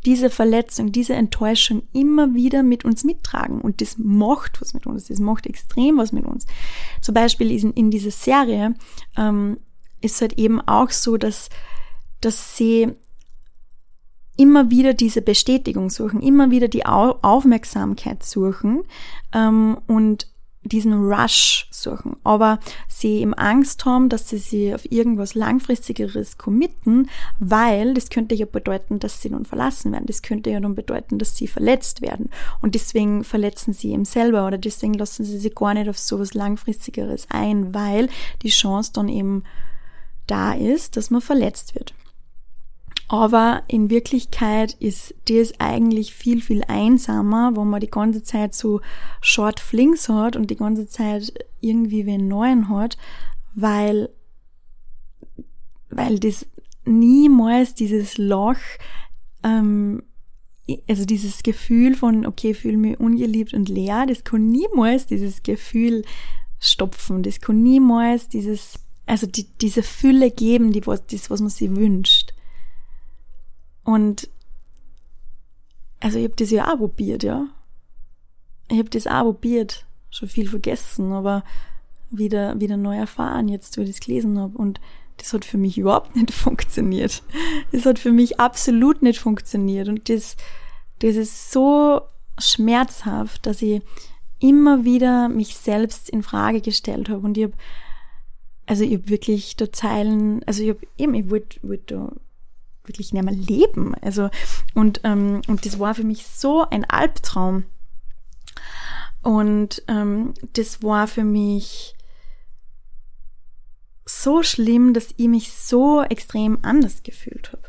Diese 0.07 0.31
Verletzung, 0.31 0.93
diese 0.93 1.13
Enttäuschung 1.13 1.83
immer 1.93 2.35
wieder 2.35 2.63
mit 2.63 2.85
uns 2.85 3.05
mittragen. 3.05 3.61
Und 3.61 3.83
das 3.83 3.99
macht 3.99 4.61
was 4.61 4.73
mit 4.73 4.87
uns. 4.87 5.09
Das 5.09 5.19
macht 5.19 5.47
extrem 5.47 5.99
was 5.99 6.11
mit 6.11 6.25
uns. 6.25 6.47
Zum 7.03 7.15
Beispiel 7.15 7.51
in, 7.51 7.73
in 7.75 7.91
dieser 7.91 8.11
Serie 8.11 8.75
ähm, 9.17 9.59
ist 10.01 10.21
halt 10.23 10.39
eben 10.39 10.61
auch 10.63 10.91
so, 10.91 11.19
dass, 11.19 11.51
dass 12.23 12.57
sie 12.57 12.95
immer 14.37 14.71
wieder 14.71 14.95
diese 14.95 15.23
Bestätigung 15.23 15.91
suchen, 15.91 16.21
immer 16.21 16.51
wieder 16.51 16.69
die 16.69 16.87
Aufmerksamkeit 16.87 18.23
suchen 18.23 18.83
ähm, 19.33 19.79
und 19.87 20.27
diesen 20.63 20.93
Rush 20.93 21.69
suchen, 21.71 22.17
aber 22.23 22.59
sie 22.87 23.21
eben 23.21 23.33
Angst 23.33 23.87
haben, 23.87 24.11
dass 24.11 24.29
sie 24.29 24.37
sich 24.37 24.75
auf 24.75 24.91
irgendwas 24.91 25.35
langfristigeres 25.35 26.37
committen, 26.37 27.09
weil 27.39 27.95
das 27.95 28.11
könnte 28.11 28.35
ja 28.35 28.45
bedeuten, 28.45 28.99
dass 28.99 29.23
sie 29.23 29.31
nun 29.31 29.47
verlassen 29.47 29.93
werden. 29.93 30.05
Das 30.07 30.21
könnte 30.21 30.51
ja 30.51 30.61
nun 30.61 30.75
bedeuten, 30.75 31.19
dass 31.19 31.37
sie 31.37 31.47
verletzt 31.47 32.03
werden. 32.03 32.29
Und 32.61 32.75
deswegen 32.75 33.25
verletzen 33.25 33.73
sie 33.73 33.93
eben 33.93 34.05
selber 34.05 34.47
oder 34.47 34.59
deswegen 34.59 34.95
lassen 34.95 35.25
sie 35.25 35.39
sich 35.39 35.55
gar 35.55 35.73
nicht 35.73 35.89
auf 35.89 35.99
sowas 35.99 36.35
langfristigeres 36.35 37.27
ein, 37.31 37.73
weil 37.73 38.11
die 38.43 38.51
Chance 38.51 38.93
dann 38.93 39.09
eben 39.09 39.45
da 40.27 40.53
ist, 40.53 40.97
dass 40.97 41.11
man 41.11 41.23
verletzt 41.23 41.75
wird. 41.75 41.95
Aber 43.13 43.65
in 43.67 43.91
Wirklichkeit 43.91 44.75
ist 44.79 45.17
das 45.29 45.59
eigentlich 45.59 46.15
viel, 46.15 46.41
viel 46.41 46.63
einsamer, 46.69 47.57
wo 47.57 47.65
man 47.65 47.81
die 47.81 47.91
ganze 47.91 48.23
Zeit 48.23 48.55
so 48.55 48.83
Short 49.21 49.59
Flings 49.59 50.09
hat 50.09 50.37
und 50.37 50.49
die 50.49 50.57
ganze 50.57 50.87
Zeit 50.87 51.35
irgendwie 51.61 52.07
wen 52.07 52.29
Neuen 52.29 52.69
hat, 52.69 52.97
weil, 53.53 54.11
weil 55.89 56.21
das 56.21 56.47
niemals 56.85 57.75
dieses 57.75 58.17
Loch, 58.17 58.61
ähm, 59.43 60.05
also 60.87 61.05
dieses 61.05 61.43
Gefühl 61.43 61.97
von, 61.97 62.25
okay, 62.25 62.55
fühle 62.55 62.77
mich 62.77 63.01
ungeliebt 63.01 63.55
und 63.55 63.69
leer, 63.69 64.07
das 64.07 64.23
kann 64.23 64.51
niemals 64.51 65.07
dieses 65.07 65.43
Gefühl 65.43 66.05
stopfen, 66.61 67.25
das 67.25 67.41
kann 67.41 67.61
niemals 67.61 68.29
dieses, 68.29 68.75
also 69.07 69.27
die, 69.27 69.49
diese 69.61 69.83
Fülle 69.83 70.31
geben, 70.31 70.71
die 70.71 70.81
das, 70.81 71.29
was 71.29 71.41
man 71.41 71.51
sich 71.51 71.75
wünscht. 71.75 72.30
Und 73.91 74.29
also 75.99 76.19
ich 76.19 76.25
habe 76.25 76.37
das 76.37 76.53
ja 76.53 76.73
auch 76.73 76.77
probiert, 76.77 77.25
ja. 77.25 77.49
Ich 78.69 78.79
habe 78.79 78.89
das 78.89 79.09
auch 79.09 79.25
probiert, 79.25 79.85
schon 80.11 80.29
viel 80.29 80.49
vergessen, 80.49 81.13
aber 81.13 81.43
wieder, 82.09 82.59
wieder 82.61 82.77
neu 82.77 82.97
erfahren, 82.97 83.49
jetzt 83.49 83.77
wo 83.77 83.83
ich 83.83 83.91
das 83.91 83.99
gelesen 83.99 84.39
habe. 84.39 84.57
Und 84.57 84.81
das 85.17 85.33
hat 85.33 85.45
für 85.45 85.59
mich 85.59 85.77
überhaupt 85.77 86.15
nicht 86.17 86.31
funktioniert. 86.31 87.25
Das 87.73 87.85
hat 87.85 87.99
für 87.99 88.13
mich 88.13 88.39
absolut 88.39 89.03
nicht 89.03 89.19
funktioniert. 89.19 89.89
Und 89.89 90.09
das, 90.09 90.37
das 91.01 91.17
ist 91.17 91.51
so 91.51 92.03
schmerzhaft, 92.39 93.45
dass 93.45 93.61
ich 93.61 93.83
immer 94.39 94.85
wieder 94.85 95.29
mich 95.29 95.57
selbst 95.57 96.09
in 96.11 96.23
Frage 96.23 96.61
gestellt 96.61 97.09
habe. 97.09 97.27
Und 97.27 97.37
ich 97.37 97.45
habe, 97.45 97.55
also 98.67 98.85
ich 98.85 98.93
habe 98.93 99.09
wirklich 99.09 99.57
da 99.57 99.73
Zeilen, 99.73 100.45
also 100.45 100.63
ich 100.63 100.69
habe 100.69 100.87
eben, 100.97 101.15
ich 101.15 101.29
wollte 101.29 101.59
wollt 101.63 101.91
da 101.91 102.13
wirklich 102.91 103.13
nicht 103.13 103.25
mehr 103.25 103.35
leben. 103.35 103.95
Also, 104.03 104.31
und, 104.75 105.01
ähm, 105.05 105.43
und 105.47 105.65
das 105.65 105.79
war 105.79 105.95
für 105.95 106.05
mich 106.05 106.27
so 106.27 106.67
ein 106.69 106.85
Albtraum. 106.85 107.65
Und 109.23 109.83
ähm, 109.89 110.35
das 110.55 110.83
war 110.83 111.07
für 111.07 111.25
mich 111.25 111.95
so 114.07 114.43
schlimm, 114.43 114.93
dass 114.93 115.15
ich 115.17 115.29
mich 115.29 115.53
so 115.53 116.03
extrem 116.03 116.59
anders 116.63 117.03
gefühlt 117.03 117.53
habe. 117.53 117.63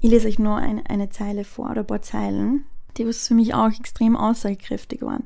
Ich 0.00 0.10
lese 0.10 0.28
euch 0.28 0.38
nur 0.38 0.56
eine, 0.56 0.88
eine 0.88 1.10
Zeile 1.10 1.44
vor, 1.44 1.70
oder 1.70 1.80
ein 1.80 1.86
paar 1.86 2.02
Zeilen, 2.02 2.64
die 2.96 3.06
was 3.06 3.28
für 3.28 3.34
mich 3.34 3.54
auch 3.54 3.70
extrem 3.70 4.16
aussagekräftig 4.16 5.02
waren. 5.02 5.24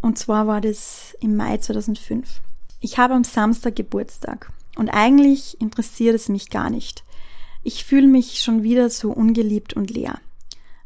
Und 0.00 0.18
zwar 0.18 0.46
war 0.46 0.60
das 0.60 1.16
im 1.20 1.36
Mai 1.36 1.58
2005. 1.58 2.40
Ich 2.80 2.98
habe 2.98 3.14
am 3.14 3.24
Samstag 3.24 3.76
Geburtstag. 3.76 4.52
Und 4.76 4.90
eigentlich 4.90 5.60
interessiert 5.60 6.14
es 6.14 6.28
mich 6.28 6.50
gar 6.50 6.70
nicht. 6.70 7.02
Ich 7.64 7.84
fühle 7.84 8.06
mich 8.06 8.40
schon 8.42 8.62
wieder 8.62 8.88
so 8.90 9.10
ungeliebt 9.10 9.72
und 9.72 9.90
leer. 9.90 10.20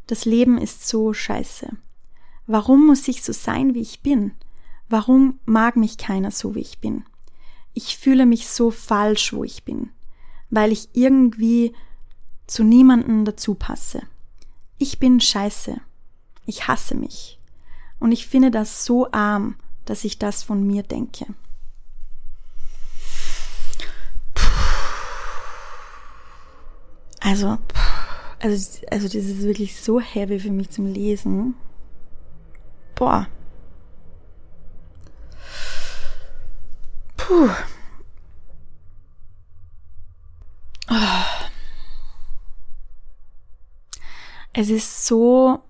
Das 0.07 0.25
Leben 0.25 0.57
ist 0.57 0.87
so 0.87 1.13
scheiße. 1.13 1.69
Warum 2.47 2.87
muss 2.87 3.07
ich 3.07 3.21
so 3.21 3.33
sein, 3.33 3.75
wie 3.75 3.81
ich 3.81 4.01
bin? 4.01 4.31
Warum 4.89 5.39
mag 5.45 5.75
mich 5.75 5.97
keiner 5.97 6.31
so, 6.31 6.55
wie 6.55 6.61
ich 6.61 6.79
bin? 6.79 7.05
Ich 7.73 7.97
fühle 7.97 8.25
mich 8.25 8.47
so 8.47 8.71
falsch, 8.71 9.31
wo 9.31 9.43
ich 9.43 9.63
bin, 9.63 9.89
weil 10.49 10.71
ich 10.71 10.89
irgendwie 10.93 11.73
zu 12.47 12.63
niemanden 12.63 13.23
dazu 13.23 13.55
passe. 13.55 14.01
Ich 14.77 14.99
bin 14.99 15.21
scheiße. 15.21 15.79
Ich 16.45 16.67
hasse 16.67 16.95
mich. 16.95 17.39
Und 17.99 18.11
ich 18.11 18.27
finde 18.27 18.51
das 18.51 18.83
so 18.83 19.09
arm, 19.11 19.55
dass 19.85 20.03
ich 20.03 20.17
das 20.17 20.43
von 20.43 20.65
mir 20.65 20.83
denke. 20.83 21.27
Also, 27.31 27.57
also, 28.39 28.81
also 28.91 29.05
das 29.05 29.15
ist 29.15 29.43
wirklich 29.43 29.79
so 29.79 30.01
heavy 30.01 30.37
für 30.37 30.51
mich 30.51 30.69
zum 30.69 30.85
Lesen. 30.85 31.55
Boah. 32.93 33.29
Puh. 37.15 37.49
Oh. 40.89 41.45
Es 44.51 44.69
ist 44.69 45.05
so, 45.05 45.63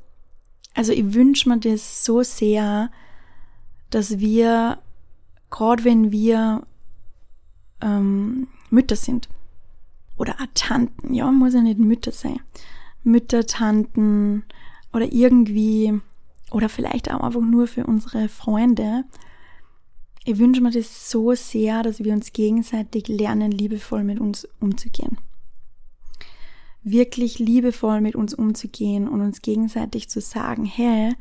also 0.74 0.91
ich 0.94 1.13
wünsche 1.13 1.48
mir 1.48 1.60
das 1.60 2.03
so 2.03 2.24
sehr, 2.24 2.89
dass 3.91 4.18
wir, 4.18 4.80
gerade 5.51 5.84
wenn 5.84 6.12
wir 6.12 6.65
ähm, 7.82 8.48
Mütter 8.72 8.96
sind, 8.96 9.30
oder 10.22 10.36
auch 10.36 10.48
Tanten, 10.54 11.16
ja, 11.16 11.32
muss 11.32 11.56
ja 11.56 11.62
nicht 11.63 11.80
Mütter 11.80 12.12
sein. 12.12 12.40
Mütter, 13.04 13.48
Tanten 13.48 14.44
oder 14.94 15.12
irgendwie, 15.12 16.00
oder 16.51 16.70
vielleicht 16.70 17.12
auch 17.12 17.22
einfach 17.22 17.42
nur 17.42 17.66
für 17.66 17.88
unsere 17.88 18.30
Freunde. 18.30 19.04
Ich 20.24 20.38
wünsche 20.38 20.62
mir 20.62 20.70
das 20.70 21.10
so 21.10 21.34
sehr, 21.34 21.82
dass 21.82 22.04
wir 22.04 22.13
uns 22.13 22.34
gegenseitig 22.34 23.08
lernen, 23.08 23.51
liebevoll 23.51 24.04
mit 24.04 24.20
uns 24.20 24.48
umzugehen. 24.60 25.18
Wirklich 26.84 27.40
liebevoll 27.40 28.00
mit 28.00 28.16
uns 28.16 28.36
umzugehen 28.36 29.08
und 29.08 29.22
uns 29.22 29.42
gegenseitig 29.42 30.08
zu 30.08 30.22
sagen, 30.22 30.66
hey, 30.66 31.16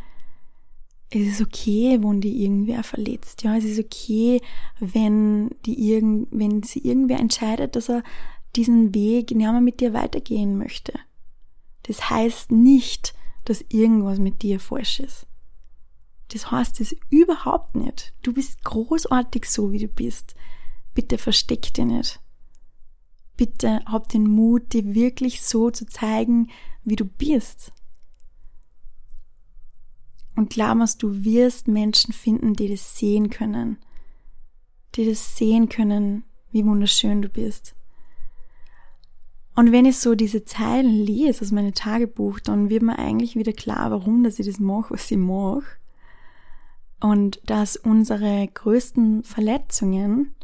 es 1.08 1.26
ist 1.26 1.40
okay, 1.40 1.98
wenn 2.02 2.20
die 2.20 2.44
irgendwer 2.44 2.82
verletzt. 2.82 3.44
Ja, 3.44 3.56
es 3.56 3.64
ist 3.64 3.80
okay, 3.80 4.42
wenn 4.78 5.48
die 5.64 5.90
irgend, 5.90 6.28
wenn 6.30 6.62
sie 6.62 6.80
irgendwer 6.80 7.18
entscheidet, 7.18 7.76
dass 7.76 7.88
er 7.88 8.02
diesen 8.56 8.94
Weg 8.94 9.30
näher 9.30 9.60
mit 9.60 9.80
dir 9.80 9.92
weitergehen 9.92 10.58
möchte. 10.58 10.92
Das 11.84 12.10
heißt 12.10 12.50
nicht, 12.50 13.14
dass 13.44 13.64
irgendwas 13.68 14.18
mit 14.18 14.42
dir 14.42 14.60
falsch 14.60 15.00
ist. 15.00 15.26
Das 16.28 16.50
heißt 16.50 16.80
es 16.80 16.94
überhaupt 17.08 17.74
nicht. 17.74 18.14
Du 18.22 18.32
bist 18.32 18.62
großartig 18.62 19.46
so, 19.46 19.72
wie 19.72 19.78
du 19.78 19.88
bist. 19.88 20.34
Bitte 20.94 21.18
versteck 21.18 21.74
dich 21.74 21.84
nicht. 21.84 22.20
Bitte 23.36 23.82
hab 23.86 24.08
den 24.08 24.28
Mut, 24.28 24.72
dir 24.72 24.94
wirklich 24.94 25.42
so 25.42 25.70
zu 25.70 25.86
zeigen, 25.86 26.50
wie 26.84 26.96
du 26.96 27.04
bist. 27.04 27.72
Und 30.36 30.50
glaub 30.50 30.78
du 30.98 31.24
wirst 31.24 31.66
Menschen 31.66 32.12
finden, 32.12 32.54
die 32.54 32.68
das 32.68 32.96
sehen 32.96 33.30
können. 33.30 33.78
Die 34.94 35.06
das 35.06 35.36
sehen 35.36 35.68
können, 35.68 36.24
wie 36.52 36.64
wunderschön 36.64 37.22
du 37.22 37.28
bist. 37.28 37.74
Und 39.54 39.72
wenn 39.72 39.84
ich 39.84 39.98
so 39.98 40.14
diese 40.14 40.44
Zeilen 40.44 40.90
lese 40.90 41.42
aus 41.42 41.50
meinem 41.50 41.74
Tagebuch, 41.74 42.40
dann 42.40 42.70
wird 42.70 42.82
mir 42.82 42.98
eigentlich 42.98 43.36
wieder 43.36 43.52
klar, 43.52 43.90
warum 43.90 44.22
dass 44.22 44.38
ich 44.38 44.46
das 44.46 44.58
mache, 44.60 44.94
was 44.94 45.10
ich 45.10 45.18
mache. 45.18 45.64
Und 47.00 47.40
dass 47.44 47.76
unsere 47.76 48.46
größten 48.46 49.24
Verletzungen, 49.24 50.34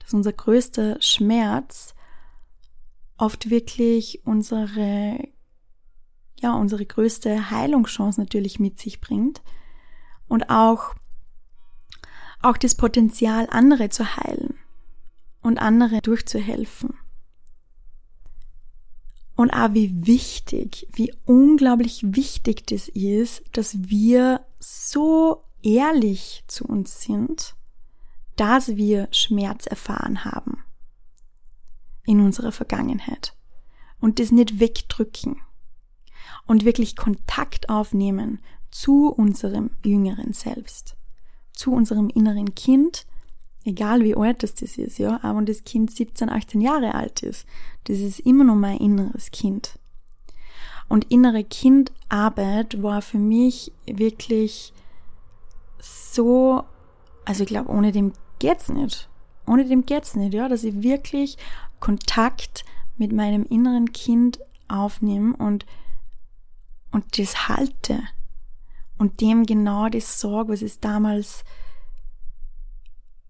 dass 0.00 0.14
unser 0.14 0.32
größter 0.32 0.96
Schmerz 1.00 1.94
oft 3.18 3.50
wirklich 3.50 4.22
unsere, 4.24 5.18
ja, 6.40 6.54
unsere 6.54 6.84
größte 6.84 7.50
Heilungschance 7.50 8.20
natürlich 8.20 8.58
mit 8.58 8.78
sich 8.78 9.00
bringt. 9.00 9.42
Und 10.28 10.50
auch, 10.50 10.94
auch 12.42 12.56
das 12.56 12.74
Potenzial, 12.74 13.46
andere 13.50 13.90
zu 13.90 14.16
heilen 14.16 14.54
und 15.40 15.58
andere 15.58 16.02
durchzuhelfen. 16.02 16.94
Und 19.36 19.50
auch 19.50 19.74
wie 19.74 20.06
wichtig, 20.06 20.88
wie 20.92 21.14
unglaublich 21.26 22.00
wichtig 22.02 22.66
das 22.66 22.88
ist, 22.88 23.44
dass 23.52 23.88
wir 23.88 24.46
so 24.58 25.44
ehrlich 25.62 26.44
zu 26.48 26.64
uns 26.64 27.02
sind, 27.02 27.54
dass 28.36 28.76
wir 28.76 29.08
Schmerz 29.12 29.66
erfahren 29.66 30.24
haben 30.24 30.64
in 32.04 32.20
unserer 32.20 32.52
Vergangenheit 32.52 33.36
und 34.00 34.18
das 34.18 34.30
nicht 34.30 34.58
wegdrücken 34.58 35.40
und 36.46 36.64
wirklich 36.64 36.96
Kontakt 36.96 37.68
aufnehmen 37.68 38.40
zu 38.70 39.08
unserem 39.08 39.70
jüngeren 39.84 40.32
Selbst, 40.32 40.96
zu 41.52 41.72
unserem 41.72 42.08
inneren 42.08 42.54
Kind, 42.54 43.06
egal 43.66 44.02
wie 44.02 44.16
alt 44.16 44.42
das, 44.42 44.54
das 44.54 44.78
ist, 44.78 44.98
ja, 44.98 45.16
auch 45.16 45.36
wenn 45.36 45.46
das 45.46 45.64
Kind 45.64 45.90
17, 45.90 46.28
18 46.28 46.60
Jahre 46.60 46.94
alt 46.94 47.22
ist, 47.22 47.46
das 47.84 47.98
ist 47.98 48.20
immer 48.20 48.44
noch 48.44 48.54
mein 48.54 48.78
inneres 48.78 49.30
Kind. 49.30 49.78
Und 50.88 51.10
innere 51.10 51.42
Kindarbeit 51.42 52.82
war 52.82 53.02
für 53.02 53.18
mich 53.18 53.72
wirklich 53.86 54.72
so, 55.80 56.62
also 57.24 57.42
ich 57.42 57.48
glaube, 57.48 57.70
ohne 57.70 57.92
dem 57.92 58.12
geht's 58.38 58.68
nicht. 58.68 59.08
Ohne 59.46 59.64
dem 59.64 59.84
geht's 59.84 60.14
nicht, 60.14 60.34
ja, 60.34 60.48
dass 60.48 60.64
ich 60.64 60.82
wirklich 60.82 61.36
Kontakt 61.80 62.64
mit 62.96 63.12
meinem 63.12 63.44
inneren 63.44 63.92
Kind 63.92 64.38
aufnehme 64.68 65.36
und, 65.36 65.66
und 66.90 67.18
das 67.18 67.48
halte 67.48 68.02
und 68.98 69.20
dem 69.20 69.44
genau 69.44 69.88
das 69.88 70.20
sorge, 70.20 70.52
was 70.52 70.62
es 70.62 70.80
damals 70.80 71.44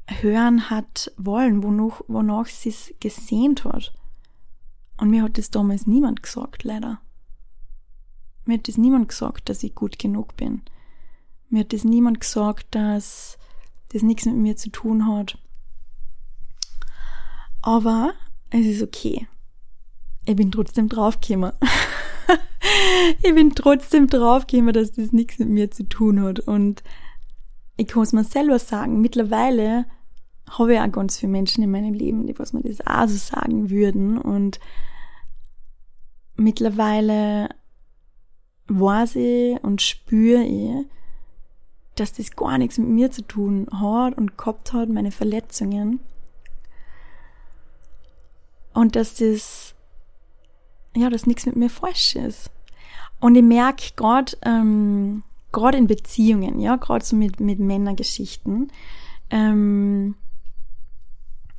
hören 0.09 0.71
hat 0.71 1.13
wollen, 1.17 1.63
wonach, 1.63 2.01
wonach 2.09 2.47
sie 2.47 2.71
es 2.71 2.95
gesehnt 3.01 3.65
hat. 3.65 3.93
Und 4.99 5.11
mir 5.11 5.23
hat 5.23 5.39
das 5.39 5.51
damals 5.51 5.87
niemand 5.87 6.23
gesagt, 6.23 6.65
leider. 6.65 7.01
Mir 8.45 8.59
hat 8.59 8.69
das 8.69 8.79
niemand 8.79 9.09
gesagt, 9.09 9.49
dass 9.49 9.63
ich 9.63 9.75
gut 9.75 9.99
genug 9.99 10.37
bin. 10.37 10.63
Mir 11.49 11.61
hat 11.61 11.73
das 11.73 11.85
niemand 11.85 12.21
gesagt, 12.21 12.67
dass 12.75 13.39
das 13.93 14.03
nichts 14.03 14.27
mit 14.27 14.37
mir 14.37 14.57
zu 14.57 14.71
tun 14.71 15.07
hat. 15.07 15.39
Aber 17.63 18.15
es 18.51 18.67
ist 18.67 18.83
okay. 18.83 19.27
Ich 20.25 20.37
bin 20.37 20.51
trotzdem 20.51 20.89
draufgekommen. 20.89 21.53
ich 23.23 23.35
bin 23.35 23.55
trotzdem 23.55 24.07
draufgekommen, 24.07 24.73
dass 24.73 24.93
das 24.93 25.13
nichts 25.13 25.39
mit 25.39 25.49
mir 25.49 25.71
zu 25.71 25.89
tun 25.89 26.23
hat. 26.23 26.41
Und 26.41 26.83
ich 27.77 27.89
kann 27.89 28.03
es 28.03 28.13
mir 28.13 28.25
selber 28.25 28.59
sagen, 28.59 29.01
mittlerweile 29.01 29.87
habe 30.51 30.75
ich 30.75 30.81
auch 30.81 30.93
ganz 30.93 31.19
viele 31.19 31.33
Menschen 31.33 31.65
in 31.65 31.71
meinem 31.71 31.95
Leben, 31.95 32.27
die 32.27 32.39
was 32.39 32.53
mir 32.53 32.63
das 32.63 32.87
auch 32.87 33.09
so 33.09 33.17
sagen 33.17 33.71
würden. 33.71 34.19
Und 34.19 34.61
mittlerweile 36.37 37.49
weiß 38.69 39.17
ich 39.17 39.63
und 39.63 39.83
spüre 39.83 40.43
ich, 40.43 40.87
dass 41.97 42.13
das 42.13 42.33
gar 42.33 42.59
nichts 42.59 42.79
mit 42.79 42.89
mir 42.89 43.11
zu 43.11 43.23
tun 43.23 43.67
hat 43.73 44.17
und 44.17 44.37
gehabt 44.37 44.73
hat, 44.73 44.89
meine 44.89 45.11
Verletzungen. 45.11 46.01
Und 48.75 48.95
dass 48.95 49.15
das, 49.15 49.75
ja, 50.95 51.09
dass 51.09 51.27
nichts 51.27 51.47
mit 51.47 51.57
mir 51.57 51.71
falsch 51.71 52.17
ist. 52.17 52.51
Und 53.19 53.35
ich 53.35 53.43
merke 53.43 53.93
gerade, 53.97 54.37
ähm, 54.43 55.23
gerade 55.53 55.79
in 55.79 55.87
Beziehungen, 55.87 56.61
ja, 56.61 56.77
gerade 56.77 57.05
so 57.05 57.17
mit, 57.17 57.41
mit 57.41 57.59
Männergeschichten, 57.59 58.71
ähm, 59.31 60.15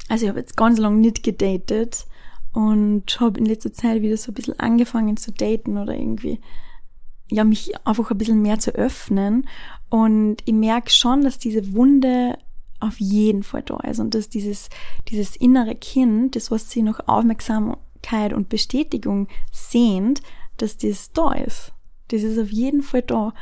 also 0.08 0.26
ich 0.26 0.30
habe 0.30 0.40
jetzt 0.40 0.58
ganz 0.58 0.78
lange 0.80 0.98
nicht 0.98 1.24
gedatet 1.24 2.06
und 2.54 3.20
habe 3.20 3.40
in 3.40 3.46
letzter 3.46 3.74
Zeit 3.74 4.02
wieder 4.02 4.18
so 4.18 4.32
ein 4.32 4.36
bisschen 4.36 4.60
angefangen 4.60 5.18
zu 5.18 5.32
daten 5.32 5.78
oder 5.78 5.94
irgendwie 5.94 6.40
ja 7.30 7.44
mich 7.44 7.74
einfach 7.86 8.10
ein 8.10 8.18
bisschen 8.18 8.42
mehr 8.42 8.60
zu 8.60 8.72
öffnen 8.72 9.48
und 9.90 10.38
ich 10.46 10.54
merke 10.54 10.90
schon, 10.90 11.24
dass 11.24 11.38
diese 11.40 11.74
Wunde 11.74 12.38
auf 12.80 13.00
jeden 13.00 13.44
Fall 13.44 13.64
da 13.64 13.78
ist 13.82 14.00
und 14.00 14.14
dass 14.14 14.30
dieses 14.30 14.70
dieses 15.10 15.36
innere 15.36 15.76
Kind, 15.76 16.36
das 16.36 16.52
was 16.52 16.70
sie 16.70 16.84
noch 16.84 17.08
Aufmerksamkeit 17.08 18.34
und 18.34 18.50
Bestätigung 18.50 19.28
sehnt, 19.52 20.22
dass 20.58 20.78
das 20.78 21.12
da 21.12 21.34
ist. 21.34 21.74
Das 22.10 22.24
ist 22.24 22.40
auf 22.40 22.52
jeden 22.52 22.84
Fall 22.84 23.02
da. 23.02 23.34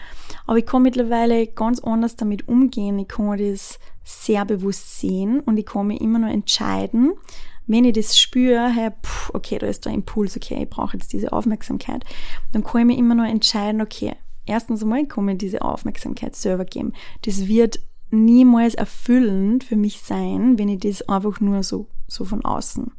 Aber 0.48 0.58
ich 0.58 0.66
kann 0.66 0.82
mittlerweile 0.82 1.46
ganz 1.48 1.80
anders 1.82 2.16
damit 2.16 2.48
umgehen. 2.48 2.98
Ich 2.98 3.08
kann 3.08 3.38
das 3.38 3.80
sehr 4.06 4.46
bewusst 4.46 5.00
sehen 5.00 5.42
und 5.42 5.58
ich 5.58 5.66
kann 5.66 5.88
mich 5.88 6.00
immer 6.00 6.20
nur 6.20 6.30
entscheiden, 6.30 7.14
wenn 7.68 7.84
ich 7.84 7.94
das 7.94 8.18
spüre, 8.18 8.70
hey, 8.70 8.92
pff, 9.04 9.32
okay, 9.34 9.58
da 9.58 9.66
ist 9.66 9.86
der 9.86 9.94
Impuls, 9.94 10.38
okay, 10.38 10.62
ich 10.64 10.70
brauche 10.70 10.96
jetzt 10.96 11.12
diese 11.12 11.34
Aufmerksamkeit, 11.34 12.06
dann 12.52 12.64
kann 12.64 12.82
ich 12.82 12.88
mir 12.88 12.98
immer 12.98 13.16
nur 13.16 13.26
entscheiden, 13.26 13.82
okay, 13.82 14.14
erstens 14.46 14.84
einmal 14.84 15.08
kann 15.08 15.26
mir 15.26 15.36
diese 15.36 15.64
Aufmerksamkeit 15.64 16.36
selber 16.36 16.66
geben. 16.66 16.94
Das 17.24 17.48
wird 17.48 17.80
niemals 18.12 18.76
erfüllend 18.76 19.64
für 19.64 19.76
mich 19.76 20.02
sein, 20.02 20.60
wenn 20.60 20.70
ich 20.70 20.82
das 20.82 21.10
einfach 21.10 21.40
nur 21.42 21.64
so, 21.64 21.88
so 22.08 22.24
von 22.24 22.46
außen 22.46 22.92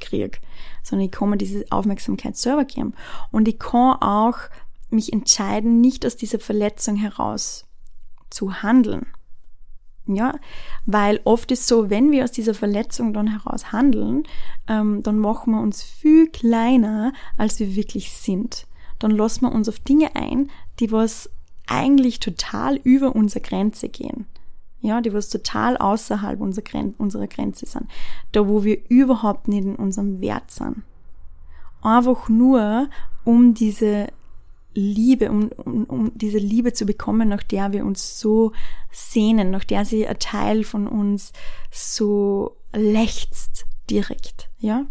kriege, 0.00 0.38
sondern 0.82 1.06
ich 1.06 1.12
kann 1.12 1.28
mir 1.28 1.36
diese 1.36 1.64
Aufmerksamkeit 1.70 2.36
selber 2.36 2.64
geben. 2.64 2.94
Und 3.30 3.48
ich 3.48 3.58
kann 3.58 3.96
auch 4.00 4.38
mich 4.88 5.12
entscheiden, 5.12 5.82
nicht 5.82 6.06
aus 6.06 6.16
dieser 6.16 6.38
Verletzung 6.38 6.96
heraus 6.96 7.66
zu 8.30 8.62
handeln. 8.62 9.06
Ja, 10.08 10.36
weil 10.84 11.20
oft 11.24 11.50
ist 11.50 11.66
so, 11.66 11.90
wenn 11.90 12.12
wir 12.12 12.22
aus 12.22 12.30
dieser 12.30 12.54
Verletzung 12.54 13.12
dann 13.12 13.26
heraus 13.26 13.72
handeln, 13.72 14.22
ähm, 14.68 15.02
dann 15.02 15.18
machen 15.18 15.52
wir 15.52 15.60
uns 15.60 15.82
viel 15.82 16.28
kleiner, 16.28 17.12
als 17.36 17.58
wir 17.58 17.74
wirklich 17.74 18.12
sind. 18.12 18.66
Dann 19.00 19.10
lassen 19.10 19.42
wir 19.42 19.52
uns 19.52 19.68
auf 19.68 19.80
Dinge 19.80 20.14
ein, 20.14 20.50
die 20.78 20.92
was 20.92 21.28
eigentlich 21.66 22.20
total 22.20 22.76
über 22.76 23.16
unsere 23.16 23.40
Grenze 23.40 23.88
gehen. 23.88 24.26
Ja, 24.80 25.00
die 25.00 25.12
was 25.12 25.28
total 25.28 25.76
außerhalb 25.76 26.40
unserer, 26.40 26.64
Gren 26.64 26.94
unserer 26.96 27.26
Grenze 27.26 27.66
sind. 27.66 27.86
Da, 28.30 28.46
wo 28.46 28.62
wir 28.62 28.78
überhaupt 28.88 29.48
nicht 29.48 29.64
in 29.64 29.74
unserem 29.74 30.20
Wert 30.20 30.52
sind. 30.52 30.82
Einfach 31.82 32.28
nur, 32.28 32.88
um 33.24 33.54
diese 33.54 34.06
Liebe, 34.76 35.30
um, 35.30 35.48
um, 35.64 35.84
um 35.84 36.12
diese 36.14 36.38
Liebe 36.38 36.72
zu 36.72 36.86
bekommen, 36.86 37.28
nach 37.28 37.42
der 37.42 37.72
wir 37.72 37.84
uns 37.84 38.20
so 38.20 38.52
sehnen, 38.92 39.50
nach 39.50 39.64
der 39.64 39.84
sie 39.84 40.06
ein 40.06 40.18
Teil 40.18 40.64
von 40.64 40.86
uns 40.86 41.32
so 41.70 42.56
lechzt 42.72 43.66
direkt, 43.90 44.48
ja. 44.58 44.86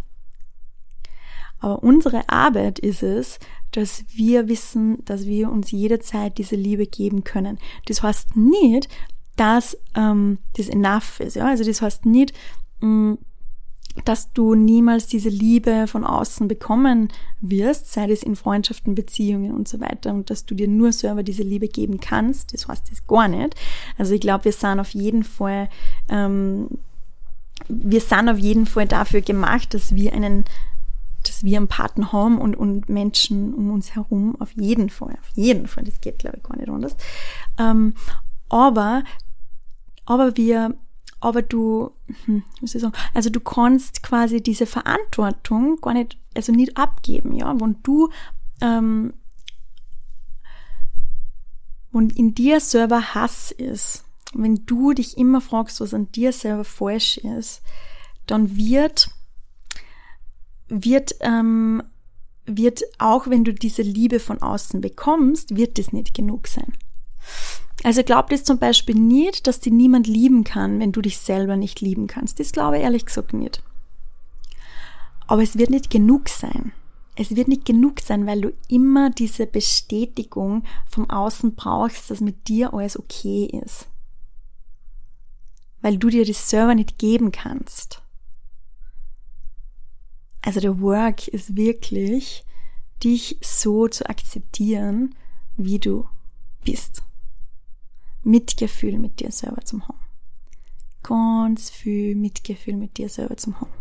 Aber 1.59 1.83
unsere 1.83 2.29
Arbeit 2.29 2.79
ist 2.79 3.01
es, 3.01 3.39
dass 3.71 4.05
wir 4.13 4.47
wissen, 4.47 5.03
dass 5.05 5.25
wir 5.25 5.51
uns 5.51 5.71
jederzeit 5.71 6.37
diese 6.37 6.55
Liebe 6.55 6.85
geben 6.85 7.23
können. 7.23 7.57
Das 7.85 8.03
heißt 8.03 8.35
nicht, 8.35 8.87
dass 9.35 9.77
ähm, 9.95 10.39
das 10.57 10.67
enough 10.67 11.19
ist, 11.19 11.35
ja. 11.35 11.47
Also 11.47 11.63
das 11.63 11.81
heißt 11.81 12.05
nicht, 12.05 12.33
mh, 12.81 12.87
mm, 12.87 13.17
dass 14.03 14.33
du 14.33 14.55
niemals 14.55 15.07
diese 15.07 15.29
Liebe 15.29 15.87
von 15.87 16.03
außen 16.03 16.47
bekommen 16.47 17.09
wirst, 17.39 17.93
sei 17.93 18.11
es 18.11 18.23
in 18.23 18.35
Freundschaften, 18.35 18.93
Beziehungen 18.93 19.53
und 19.53 19.67
so 19.67 19.79
weiter, 19.79 20.13
und 20.13 20.29
dass 20.29 20.45
du 20.45 20.53
dir 20.53 20.67
nur 20.67 20.91
selber 20.91 21.23
diese 21.23 21.43
Liebe 21.43 21.67
geben 21.67 21.99
kannst, 21.99 22.53
das 22.53 22.67
heißt 22.67 22.91
das 22.91 23.07
gar 23.07 23.27
nicht. 23.27 23.55
Also 23.97 24.13
ich 24.13 24.21
glaube, 24.21 24.45
wir 24.45 24.51
sind 24.51 24.79
auf 24.79 24.89
jeden 24.89 25.23
Fall, 25.23 25.69
ähm, 26.09 26.67
wir 27.69 28.01
sind 28.01 28.27
auf 28.27 28.37
jeden 28.37 28.65
Fall 28.65 28.87
dafür 28.87 29.21
gemacht, 29.21 29.73
dass 29.73 29.95
wir 29.95 30.11
einen, 30.11 30.43
dass 31.23 31.45
wir 31.45 31.57
einen 31.57 31.69
Partner 31.69 32.11
haben 32.11 32.37
und, 32.37 32.55
und 32.55 32.89
Menschen 32.89 33.53
um 33.53 33.71
uns 33.71 33.95
herum, 33.95 34.35
auf 34.39 34.51
jeden 34.57 34.89
Fall, 34.89 35.13
auf 35.21 35.29
jeden 35.35 35.67
Fall, 35.67 35.85
das 35.85 36.01
geht 36.01 36.19
glaube 36.19 36.37
ich 36.37 36.43
gar 36.43 36.57
nicht 36.57 36.69
anders. 36.69 36.97
Ähm, 37.57 37.93
aber, 38.49 39.03
aber 40.05 40.35
wir 40.35 40.75
aber 41.19 41.41
du, 41.41 41.91
hm, 42.25 42.43
muss 42.61 42.75
ich 42.75 42.81
sagen, 42.81 42.95
also 43.13 43.29
du 43.29 43.39
kannst 43.39 44.03
quasi 44.03 44.41
diese 44.41 44.65
Verantwortung 44.65 45.77
gar 45.81 45.93
nicht, 45.93 46.17
also 46.35 46.51
nicht 46.51 46.77
abgeben, 46.77 47.33
ja, 47.33 47.59
wenn 47.59 47.77
du, 47.83 48.09
ähm, 48.61 49.13
wenn 51.91 52.09
in 52.09 52.35
dir 52.35 52.59
selber 52.59 53.15
Hass 53.15 53.51
ist, 53.51 54.03
wenn 54.33 54.65
du 54.65 54.93
dich 54.93 55.17
immer 55.17 55.41
fragst, 55.41 55.79
was 55.79 55.93
an 55.93 56.11
dir 56.11 56.33
selber 56.33 56.65
falsch 56.65 57.17
ist, 57.17 57.61
dann 58.27 58.57
wird, 58.57 59.09
wird, 60.67 61.15
ähm, 61.21 61.81
wird 62.45 62.83
auch 62.99 63.27
wenn 63.27 63.43
du 63.43 63.53
diese 63.53 63.81
Liebe 63.81 64.19
von 64.19 64.41
außen 64.41 64.81
bekommst, 64.81 65.55
wird 65.55 65.77
das 65.77 65.93
nicht 65.93 66.13
genug 66.13 66.47
sein. 66.47 66.73
Also 67.83 68.03
glaubt 68.03 68.31
es 68.31 68.43
zum 68.43 68.57
Beispiel 68.57 68.95
nicht, 68.95 69.47
dass 69.47 69.59
dich 69.59 69.73
niemand 69.73 70.07
lieben 70.07 70.43
kann, 70.43 70.79
wenn 70.79 70.91
du 70.91 71.01
dich 71.01 71.17
selber 71.19 71.55
nicht 71.55 71.81
lieben 71.81 72.07
kannst. 72.07 72.39
Das 72.39 72.51
glaube 72.51 72.77
ich 72.77 72.83
ehrlich 72.83 73.05
gesagt 73.05 73.33
nicht. 73.33 73.61
Aber 75.27 75.43
es 75.43 75.57
wird 75.57 75.69
nicht 75.69 75.89
genug 75.89 76.29
sein. 76.29 76.71
Es 77.15 77.35
wird 77.35 77.47
nicht 77.47 77.65
genug 77.65 78.01
sein, 78.01 78.25
weil 78.25 78.41
du 78.41 78.53
immer 78.67 79.09
diese 79.09 79.47
Bestätigung 79.47 80.63
vom 80.87 81.09
Außen 81.09 81.55
brauchst, 81.55 82.11
dass 82.11 82.19
mit 82.19 82.47
dir 82.47 82.73
alles 82.73 82.99
okay 82.99 83.45
ist. 83.63 83.87
Weil 85.81 85.97
du 85.97 86.09
dir 86.09 86.25
das 86.25 86.49
selber 86.49 86.75
nicht 86.75 86.97
geben 86.97 87.31
kannst. 87.31 88.01
Also 90.41 90.59
der 90.59 90.81
Work 90.81 91.27
ist 91.29 91.55
wirklich, 91.55 92.43
dich 93.03 93.37
so 93.41 93.87
zu 93.87 94.07
akzeptieren, 94.09 95.15
wie 95.57 95.79
du 95.79 96.07
bist. 96.63 97.04
Mitgefühl 98.25 98.97
mit 98.97 99.19
dir 99.19 99.31
selber 99.31 99.63
zum 99.63 99.87
haben. 99.87 99.99
Ganz 101.03 101.69
viel 101.69 102.15
Mitgefühl 102.15 102.75
mit 102.75 102.97
dir 102.97 103.07
selber 103.07 103.37
zum 103.37 103.59
haben. 103.61 103.71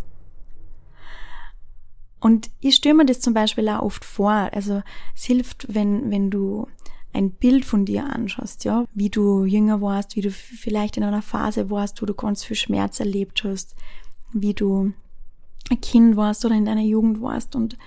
Und 2.20 2.50
ich 2.60 2.76
stelle 2.76 2.94
mir 2.94 3.06
das 3.06 3.20
zum 3.20 3.34
Beispiel 3.34 3.68
auch 3.68 3.82
oft 3.82 4.04
vor. 4.04 4.50
Also 4.52 4.82
es 5.14 5.24
hilft, 5.24 5.66
wenn, 5.74 6.10
wenn 6.10 6.30
du 6.30 6.68
ein 7.12 7.30
Bild 7.30 7.64
von 7.64 7.84
dir 7.84 8.04
anschaust, 8.10 8.64
ja, 8.64 8.84
wie 8.92 9.10
du 9.10 9.44
jünger 9.44 9.80
warst, 9.80 10.16
wie 10.16 10.20
du 10.20 10.30
vielleicht 10.30 10.96
in 10.96 11.04
einer 11.04 11.22
Phase 11.22 11.70
warst, 11.70 12.02
wo 12.02 12.06
du 12.06 12.14
ganz 12.14 12.44
viel 12.44 12.56
Schmerz 12.56 12.98
erlebt 12.98 13.44
hast, 13.44 13.74
wie 14.32 14.54
du 14.54 14.92
ein 15.70 15.80
Kind 15.80 16.16
warst 16.16 16.44
oder 16.44 16.54
in 16.54 16.64
deiner 16.64 16.82
Jugend 16.82 17.20
warst 17.20 17.54
und 17.56 17.78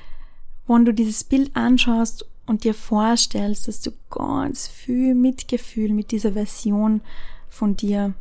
wenn 0.67 0.85
du 0.85 0.93
dieses 0.93 1.23
Bild 1.23 1.55
anschaust 1.55 2.25
und 2.47 2.63
dir 2.63 2.73
vorstellst, 2.73 3.67
dass 3.67 3.81
du 3.81 3.91
ganz 4.09 4.67
viel 4.67 5.13
Mitgefühl 5.13 5.91
mit 5.93 6.11
dieser 6.11 6.33
Version 6.33 7.01
von 7.49 7.75
dir 7.75 8.13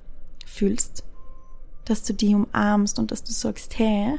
fühlst, 0.45 1.05
dass 1.85 2.03
du 2.03 2.13
die 2.13 2.35
umarmst 2.35 2.99
und 2.99 3.11
dass 3.11 3.23
du 3.23 3.33
sagst, 3.33 3.79
hey, 3.79 4.19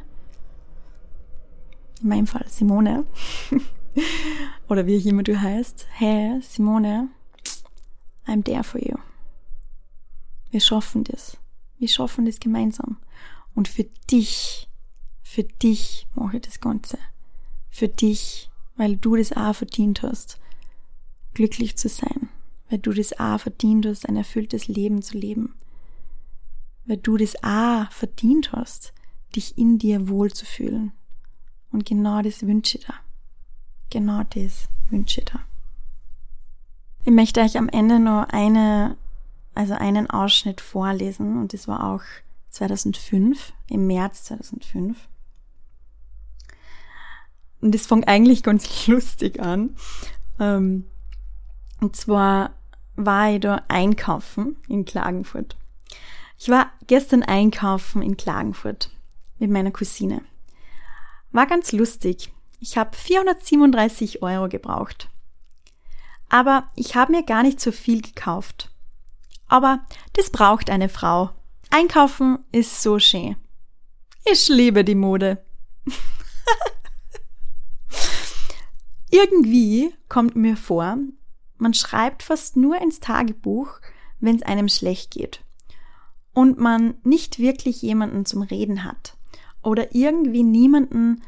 in 2.02 2.10
meinem 2.10 2.28
Fall 2.28 2.46
Simone, 2.50 3.06
oder 4.67 4.86
wie 4.86 5.00
auch 5.00 5.06
immer 5.06 5.24
du 5.24 5.39
heißt, 5.39 5.88
hey, 5.91 6.39
Simone, 6.41 7.10
I'm 8.26 8.43
there 8.43 8.63
for 8.63 8.82
you. 8.82 8.98
Wir 10.50 10.62
schaffen 10.62 11.04
das. 11.04 11.38
Wir 11.78 11.89
schaffen 11.89 12.26
das 12.26 12.39
gemeinsam. 12.39 12.98
Und 13.54 13.67
für 13.67 13.86
dich, 14.10 14.70
für 15.22 15.43
dich 15.43 16.08
mache 16.15 16.38
ich 16.38 16.43
das 16.43 16.60
Ganze. 16.60 16.98
Für 17.70 17.88
dich 17.88 18.50
weil 18.78 18.96
du 18.96 19.16
das 19.16 19.34
auch 19.34 19.56
verdient 19.56 20.04
hast, 20.04 20.40
glücklich 21.34 21.78
zu 21.78 21.90
sein, 21.90 22.30
weil 22.70 22.80
du 22.80 22.94
das 22.94 23.20
auch 23.20 23.40
verdient 23.40 23.86
hast, 23.86 24.08
ein 24.08 24.16
erfülltes 24.16 24.68
Leben 24.68 25.02
zu 25.02 25.18
leben, 25.18 25.56
weil 26.86 26.98
du 26.98 27.18
das 27.18 27.36
auch 27.44 27.92
verdient 27.92 28.54
hast, 28.54 28.94
dich 29.36 29.58
in 29.58 29.78
dir 29.78 30.08
wohlzufühlen. 30.08 30.94
Und 31.72 31.86
genau 31.86 32.22
das 32.22 32.44
wünsche 32.44 32.78
ich 32.78 32.86
dir. 32.86 32.94
Genau 33.90 34.24
das 34.24 34.68
wünsche 34.90 35.22
ich 35.22 35.26
dir. 35.26 35.42
Ich 37.04 37.12
möchte 37.12 37.42
euch 37.42 37.58
am 37.58 37.70
Ende 37.70 38.00
noch 38.00 38.28
eine, 38.30 38.98
also 39.54 39.74
einen 39.74 40.10
Ausschnitt 40.10 40.62
vorlesen 40.62 41.40
und 41.40 41.54
das 41.54 41.68
war 41.68 41.94
auch 41.94 42.02
2005, 42.50 43.54
im 43.70 43.88
März 43.88 44.26
2005. 44.26 45.08
Und 47.62 47.74
das 47.74 47.88
fängt 47.88 48.08
eigentlich 48.08 48.43
ganz 48.43 48.88
lustig 48.88 49.39
an. 49.41 49.76
Ähm, 50.39 50.86
und 51.80 51.96
zwar 51.96 52.52
war 52.96 53.32
ich 53.32 53.39
da 53.41 53.63
einkaufen 53.67 54.58
in 54.67 54.86
Klagenfurt. 54.86 55.56
Ich 56.39 56.50
war 56.50 56.72
gestern 56.86 57.24
einkaufen 57.24 58.02
in 58.02 58.17
Klagenfurt 58.17 58.91
mit 59.39 59.50
meiner 59.50 59.72
Cousine. 59.72 60.22
War 61.32 61.46
ganz 61.46 61.72
lustig. 61.72 62.32
Ich 62.60 62.78
habe 62.78 62.96
437 62.96 64.24
Euro 64.24 64.50
gebraucht. 64.50 65.10
Aber 66.30 66.70
ich 66.76 66.96
habe 66.96 67.12
mir 67.12 67.24
gar 67.24 67.43
nicht 67.43 67.60
so 67.60 67.72
viel 67.72 68.02
gekauft. 68.02 68.70
Aber 69.48 69.86
das 70.13 70.30
braucht 70.30 70.70
eine 70.70 70.89
Frau. 70.89 71.30
Einkaufen 71.70 72.39
ist 72.52 72.82
so 72.82 73.00
schön. 73.00 73.36
Ich 74.26 74.50
liebe 74.50 74.84
die 74.84 74.96
Mode. 74.96 75.43
Irgendwie 79.10 79.93
kommt 80.10 80.36
mir 80.36 80.58
vor, 80.58 80.98
man 81.58 81.74
schreibt 81.74 82.24
fast 82.24 82.58
nur 82.58 82.82
ins 82.82 83.00
Tagebuch, 83.00 83.80
wenn 84.20 84.36
es 84.36 84.43
einem 84.43 84.70
schlecht 84.70 85.12
geht 85.12 85.41
und 86.34 86.60
man 86.60 86.96
nicht 87.04 87.39
wirklich 87.39 87.82
jemanden 87.82 88.26
zum 88.26 88.41
Reden 88.41 88.84
hat 88.84 89.15
oder 89.63 89.96
irgendwie 89.96 90.43
niemanden, 90.43 91.22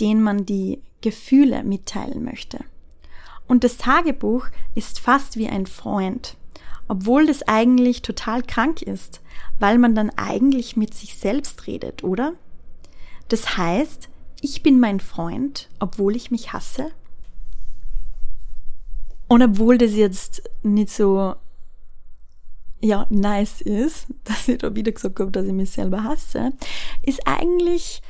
den 0.00 0.22
man 0.22 0.44
die 0.44 0.82
Gefühle 1.00 1.64
mitteilen 1.64 2.24
möchte. 2.24 2.64
Und 3.46 3.64
das 3.64 3.76
Tagebuch 3.76 4.46
ist 4.74 5.00
fast 5.00 5.36
wie 5.36 5.48
ein 5.48 5.66
Freund, 5.66 6.36
obwohl 6.88 7.26
das 7.26 7.42
eigentlich 7.48 8.02
total 8.02 8.42
krank 8.42 8.82
ist, 8.82 9.20
weil 9.58 9.78
man 9.78 9.94
dann 9.94 10.10
eigentlich 10.10 10.76
mit 10.76 10.94
sich 10.94 11.16
selbst 11.16 11.66
redet, 11.66 12.04
oder? 12.04 12.34
Das 13.28 13.56
heißt, 13.56 14.08
ich 14.40 14.62
bin 14.62 14.80
mein 14.80 15.00
Freund, 15.00 15.68
obwohl 15.78 16.16
ich 16.16 16.30
mich 16.30 16.52
hasse? 16.52 16.90
Und 19.32 19.42
obwohl 19.42 19.78
das 19.78 19.94
jetzt 19.94 20.42
nicht 20.62 20.90
so 20.90 21.34
ja, 22.82 23.06
nice 23.08 23.62
ist, 23.62 24.08
dass 24.24 24.46
ich 24.46 24.58
da 24.58 24.74
wieder 24.74 24.92
gesagt 24.92 25.20
habe, 25.20 25.30
dass 25.30 25.46
ich 25.46 25.54
mich 25.54 25.70
selber 25.70 26.04
hasse, 26.04 26.52
ist 27.02 27.26
eigentlich 27.26 28.02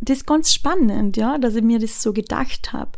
das 0.00 0.26
ganz 0.26 0.52
spannend, 0.52 1.16
ja, 1.16 1.38
dass 1.38 1.54
ich 1.54 1.62
mir 1.62 1.78
das 1.78 2.02
so 2.02 2.12
gedacht 2.12 2.72
habe. 2.72 2.90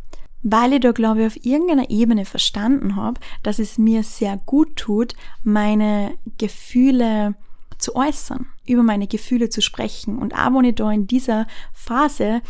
Weil 0.44 0.72
ich 0.72 0.81
da, 0.81 0.92
glaube 0.92 1.20
ich, 1.20 1.27
auf 1.27 1.44
irgendeiner 1.44 1.90
Ebene 1.90 2.25
verstanden 2.25 2.96
habe, 2.96 3.20
dass 3.42 3.59
es 3.59 3.77
mir 3.77 4.03
sehr 4.03 4.38
gut 4.46 4.75
tut, 4.77 5.12
meine 5.42 6.16
Gefühle 6.38 7.35
zu 7.77 7.96
äußern, 7.96 8.46
über 8.64 8.83
meine 8.83 9.09
Gefühle 9.09 9.51
zu 9.51 9.61
sprechen. 9.61 10.16
Und 10.16 10.35
auch 10.35 10.55
wenn 10.55 10.64
ich 10.64 10.77
da 10.77 10.90
in 10.90 11.07
dieser 11.07 11.46
Phase 11.75 12.40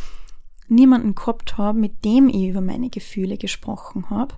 niemanden 0.69 1.17
gehabt 1.17 1.59
habe, 1.59 1.77
mit 1.77 2.05
dem 2.05 2.29
ich 2.29 2.51
über 2.51 2.61
meine 2.61 2.89
Gefühle 2.89 3.37
gesprochen 3.37 4.11
habe, 4.11 4.37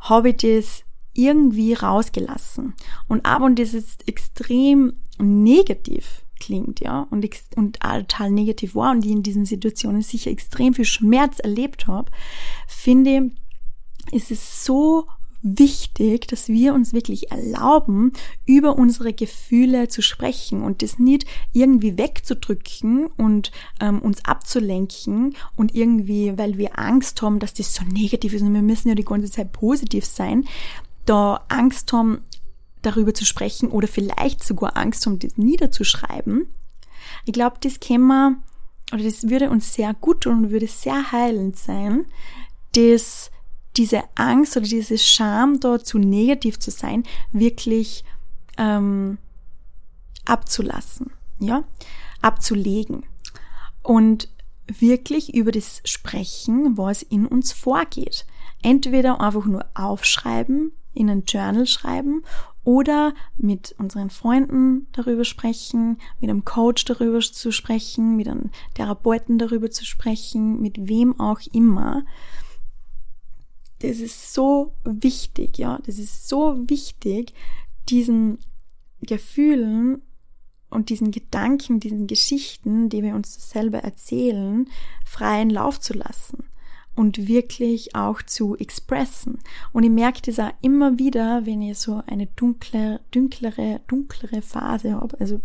habe 0.00 0.30
ich 0.30 0.36
das 0.38 0.84
irgendwie 1.12 1.74
rausgelassen. 1.74 2.74
Und 3.08 3.24
auch 3.24 3.40
wenn 3.40 3.56
das 3.56 3.72
jetzt 3.72 4.08
extrem 4.08 4.94
negativ 5.18 6.22
klingt, 6.38 6.80
ja, 6.80 7.06
und, 7.10 7.28
und 7.56 7.80
total 7.80 8.30
negativ 8.30 8.74
war 8.74 8.92
und 8.92 9.04
ich 9.04 9.12
in 9.12 9.22
diesen 9.22 9.44
Situationen 9.44 10.02
sicher 10.02 10.30
extrem 10.30 10.74
viel 10.74 10.84
Schmerz 10.84 11.38
erlebt 11.38 11.86
habe, 11.86 12.10
finde 12.66 13.32
ich, 14.10 14.14
ist 14.14 14.30
es 14.30 14.64
so 14.64 15.06
wichtig, 15.42 16.26
dass 16.28 16.48
wir 16.48 16.74
uns 16.74 16.92
wirklich 16.92 17.30
erlauben, 17.30 18.12
über 18.46 18.76
unsere 18.76 19.12
Gefühle 19.12 19.88
zu 19.88 20.02
sprechen 20.02 20.62
und 20.62 20.82
das 20.82 20.98
nicht 20.98 21.24
irgendwie 21.52 21.96
wegzudrücken 21.96 23.06
und 23.06 23.50
ähm, 23.80 24.00
uns 24.00 24.24
abzulenken 24.24 25.34
und 25.56 25.74
irgendwie, 25.74 26.36
weil 26.36 26.58
wir 26.58 26.78
Angst 26.78 27.22
haben, 27.22 27.38
dass 27.38 27.54
das 27.54 27.74
so 27.74 27.84
negativ 27.84 28.34
ist 28.34 28.42
und 28.42 28.54
wir 28.54 28.62
müssen 28.62 28.88
ja 28.88 28.94
die 28.94 29.04
ganze 29.04 29.30
Zeit 29.30 29.52
positiv 29.52 30.04
sein, 30.04 30.46
da 31.06 31.44
Angst 31.48 31.92
haben, 31.92 32.22
darüber 32.82 33.12
zu 33.14 33.24
sprechen 33.24 33.68
oder 33.68 33.88
vielleicht 33.88 34.44
sogar 34.44 34.76
Angst 34.76 35.04
haben, 35.04 35.18
das 35.18 35.36
niederzuschreiben. 35.36 36.46
Ich 37.24 37.32
glaube, 37.32 37.56
das 37.60 37.80
käme 37.80 38.38
oder 38.92 39.04
das 39.04 39.28
würde 39.28 39.50
uns 39.50 39.74
sehr 39.74 39.94
gut 39.94 40.22
tun 40.22 40.44
und 40.44 40.50
würde 40.50 40.66
sehr 40.66 41.12
heilend 41.12 41.56
sein, 41.56 42.06
das 42.74 43.30
diese 43.76 44.02
Angst 44.14 44.56
oder 44.56 44.66
diese 44.66 44.98
Scham 44.98 45.60
da 45.60 45.78
zu 45.78 45.98
negativ 45.98 46.58
zu 46.58 46.70
sein, 46.70 47.04
wirklich 47.32 48.04
ähm, 48.58 49.18
abzulassen, 50.24 51.12
ja, 51.38 51.64
abzulegen. 52.20 53.04
Und 53.82 54.28
wirklich 54.66 55.34
über 55.34 55.50
das 55.50 55.82
sprechen, 55.84 56.76
was 56.76 57.02
in 57.02 57.26
uns 57.26 57.52
vorgeht. 57.52 58.26
Entweder 58.62 59.20
einfach 59.20 59.46
nur 59.46 59.64
aufschreiben, 59.74 60.72
in 60.92 61.08
ein 61.08 61.24
Journal 61.24 61.66
schreiben 61.66 62.22
oder 62.62 63.14
mit 63.36 63.74
unseren 63.78 64.10
Freunden 64.10 64.86
darüber 64.92 65.24
sprechen, 65.24 65.98
mit 66.20 66.30
einem 66.30 66.44
Coach 66.44 66.84
darüber 66.84 67.20
zu 67.20 67.52
sprechen, 67.52 68.16
mit 68.16 68.28
einem 68.28 68.50
Therapeuten 68.74 69.38
darüber 69.38 69.70
zu 69.70 69.84
sprechen, 69.84 70.60
mit 70.60 70.88
wem 70.88 71.18
auch 71.18 71.40
immer 71.52 72.04
das 73.80 73.98
ist 73.98 74.32
so 74.32 74.72
wichtig, 74.84 75.58
ja, 75.58 75.78
das 75.84 75.98
ist 75.98 76.28
so 76.28 76.68
wichtig, 76.68 77.32
diesen 77.88 78.38
Gefühlen 79.00 80.02
und 80.68 80.90
diesen 80.90 81.10
Gedanken, 81.10 81.80
diesen 81.80 82.06
Geschichten, 82.06 82.88
die 82.88 83.02
wir 83.02 83.14
uns 83.14 83.50
selber 83.50 83.78
erzählen, 83.78 84.68
freien 85.04 85.50
Lauf 85.50 85.80
zu 85.80 85.94
lassen 85.94 86.44
und 86.94 87.28
wirklich 87.28 87.96
auch 87.96 88.22
zu 88.22 88.56
expressen. 88.56 89.38
Und 89.72 89.84
ich 89.84 89.90
merke 89.90 90.20
das 90.22 90.38
auch 90.38 90.52
immer 90.60 90.98
wieder, 90.98 91.46
wenn 91.46 91.62
ich 91.62 91.78
so 91.78 92.02
eine 92.06 92.26
dunkle, 92.26 93.00
dunklere, 93.10 93.80
dunklere 93.88 94.42
Phase 94.42 94.92
habe. 94.92 95.18
Also 95.18 95.40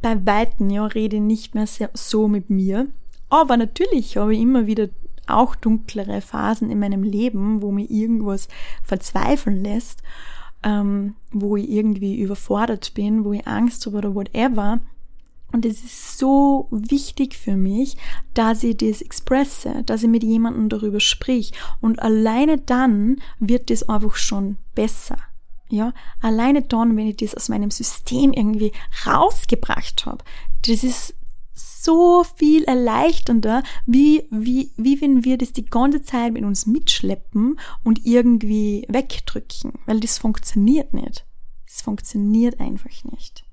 bei 0.00 0.24
Weitem, 0.24 0.70
ja, 0.70 0.86
rede 0.86 1.16
ich 1.16 1.22
nicht 1.22 1.54
mehr 1.54 1.66
so 1.66 2.28
mit 2.28 2.50
mir. 2.50 2.86
Aber 3.28 3.56
natürlich 3.56 4.16
habe 4.16 4.34
ich 4.34 4.40
immer 4.40 4.66
wieder 4.66 4.88
auch 5.26 5.54
dunklere 5.54 6.20
Phasen 6.20 6.70
in 6.70 6.78
meinem 6.78 7.02
Leben, 7.02 7.62
wo 7.62 7.72
mir 7.72 7.90
irgendwas 7.90 8.48
verzweifeln 8.82 9.62
lässt, 9.62 10.02
ähm, 10.62 11.14
wo 11.32 11.56
ich 11.56 11.68
irgendwie 11.68 12.20
überfordert 12.20 12.94
bin, 12.94 13.24
wo 13.24 13.32
ich 13.32 13.46
Angst 13.46 13.86
habe 13.86 13.98
oder 13.98 14.14
whatever. 14.14 14.80
Und 15.52 15.64
es 15.64 15.84
ist 15.84 16.18
so 16.18 16.66
wichtig 16.70 17.36
für 17.36 17.56
mich, 17.56 17.96
dass 18.34 18.64
ich 18.64 18.76
das 18.78 19.00
expresse, 19.00 19.82
dass 19.86 20.02
ich 20.02 20.08
mit 20.08 20.24
jemandem 20.24 20.68
darüber 20.68 21.00
sprich. 21.00 21.52
Und 21.80 22.02
alleine 22.02 22.58
dann 22.58 23.20
wird 23.38 23.70
das 23.70 23.88
einfach 23.88 24.16
schon 24.16 24.58
besser. 24.74 25.16
Ja, 25.68 25.92
alleine 26.20 26.62
dann, 26.62 26.96
wenn 26.96 27.08
ich 27.08 27.16
das 27.16 27.34
aus 27.34 27.48
meinem 27.48 27.70
System 27.70 28.32
irgendwie 28.32 28.72
rausgebracht 29.04 30.06
habe, 30.06 30.24
das 30.66 30.84
ist 30.84 31.14
so 31.56 32.24
viel 32.36 32.64
erleichternder, 32.64 33.62
wie, 33.86 34.28
wie, 34.30 34.70
wie 34.76 35.00
wenn 35.00 35.24
wir 35.24 35.38
das 35.38 35.52
die 35.52 35.64
ganze 35.64 36.02
Zeit 36.02 36.34
mit 36.34 36.44
uns 36.44 36.66
mitschleppen 36.66 37.58
und 37.82 38.04
irgendwie 38.04 38.84
wegdrücken, 38.88 39.72
weil 39.86 40.00
das 40.00 40.18
funktioniert 40.18 40.92
nicht. 40.92 41.24
Es 41.66 41.80
funktioniert 41.80 42.60
einfach 42.60 43.04
nicht. 43.04 43.44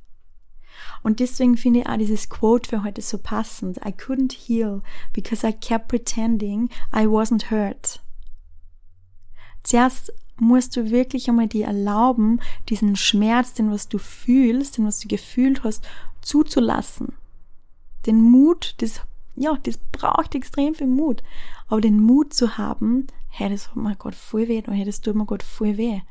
Und 1.01 1.19
deswegen 1.19 1.57
finde 1.57 1.81
ich 1.81 1.87
auch 1.87 1.97
dieses 1.97 2.29
Quote 2.29 2.69
für 2.69 2.83
heute 2.83 3.01
so 3.01 3.17
passend. 3.17 3.77
I 3.77 3.89
couldn't 3.89 4.33
heal 4.33 4.81
because 5.13 5.47
I 5.47 5.53
kept 5.53 5.87
pretending 5.87 6.69
I 6.93 7.05
wasn't 7.05 7.49
hurt. 7.49 8.01
Zuerst 9.63 10.13
musst 10.37 10.75
du 10.75 10.89
wirklich 10.89 11.29
einmal 11.29 11.47
dir 11.47 11.67
erlauben, 11.67 12.41
diesen 12.67 12.95
Schmerz, 12.95 13.53
den 13.53 13.71
was 13.71 13.87
du 13.87 13.97
fühlst, 13.97 14.77
den 14.77 14.85
was 14.85 14.99
du 14.99 15.07
gefühlt 15.07 15.63
hast, 15.63 15.87
zuzulassen 16.21 17.13
den 18.05 18.21
Mut, 18.21 18.75
das, 18.79 19.01
ja, 19.35 19.57
das 19.63 19.77
braucht 19.77 20.35
extrem 20.35 20.75
viel 20.75 20.87
Mut. 20.87 21.23
Aber 21.67 21.81
den 21.81 21.99
Mut 21.99 22.33
zu 22.33 22.57
haben, 22.57 23.07
hey, 23.29 23.49
das 23.49 23.69
hat 23.69 23.75
mir 23.75 23.95
Gott 23.95 24.15
voll 24.15 24.47
weh, 24.47 24.61
hey, 24.65 24.85
das 24.85 25.01
tut 25.01 25.15
mir 25.15 25.25
Gott 25.25 25.43
voll 25.43 25.77
weh. 25.77 26.01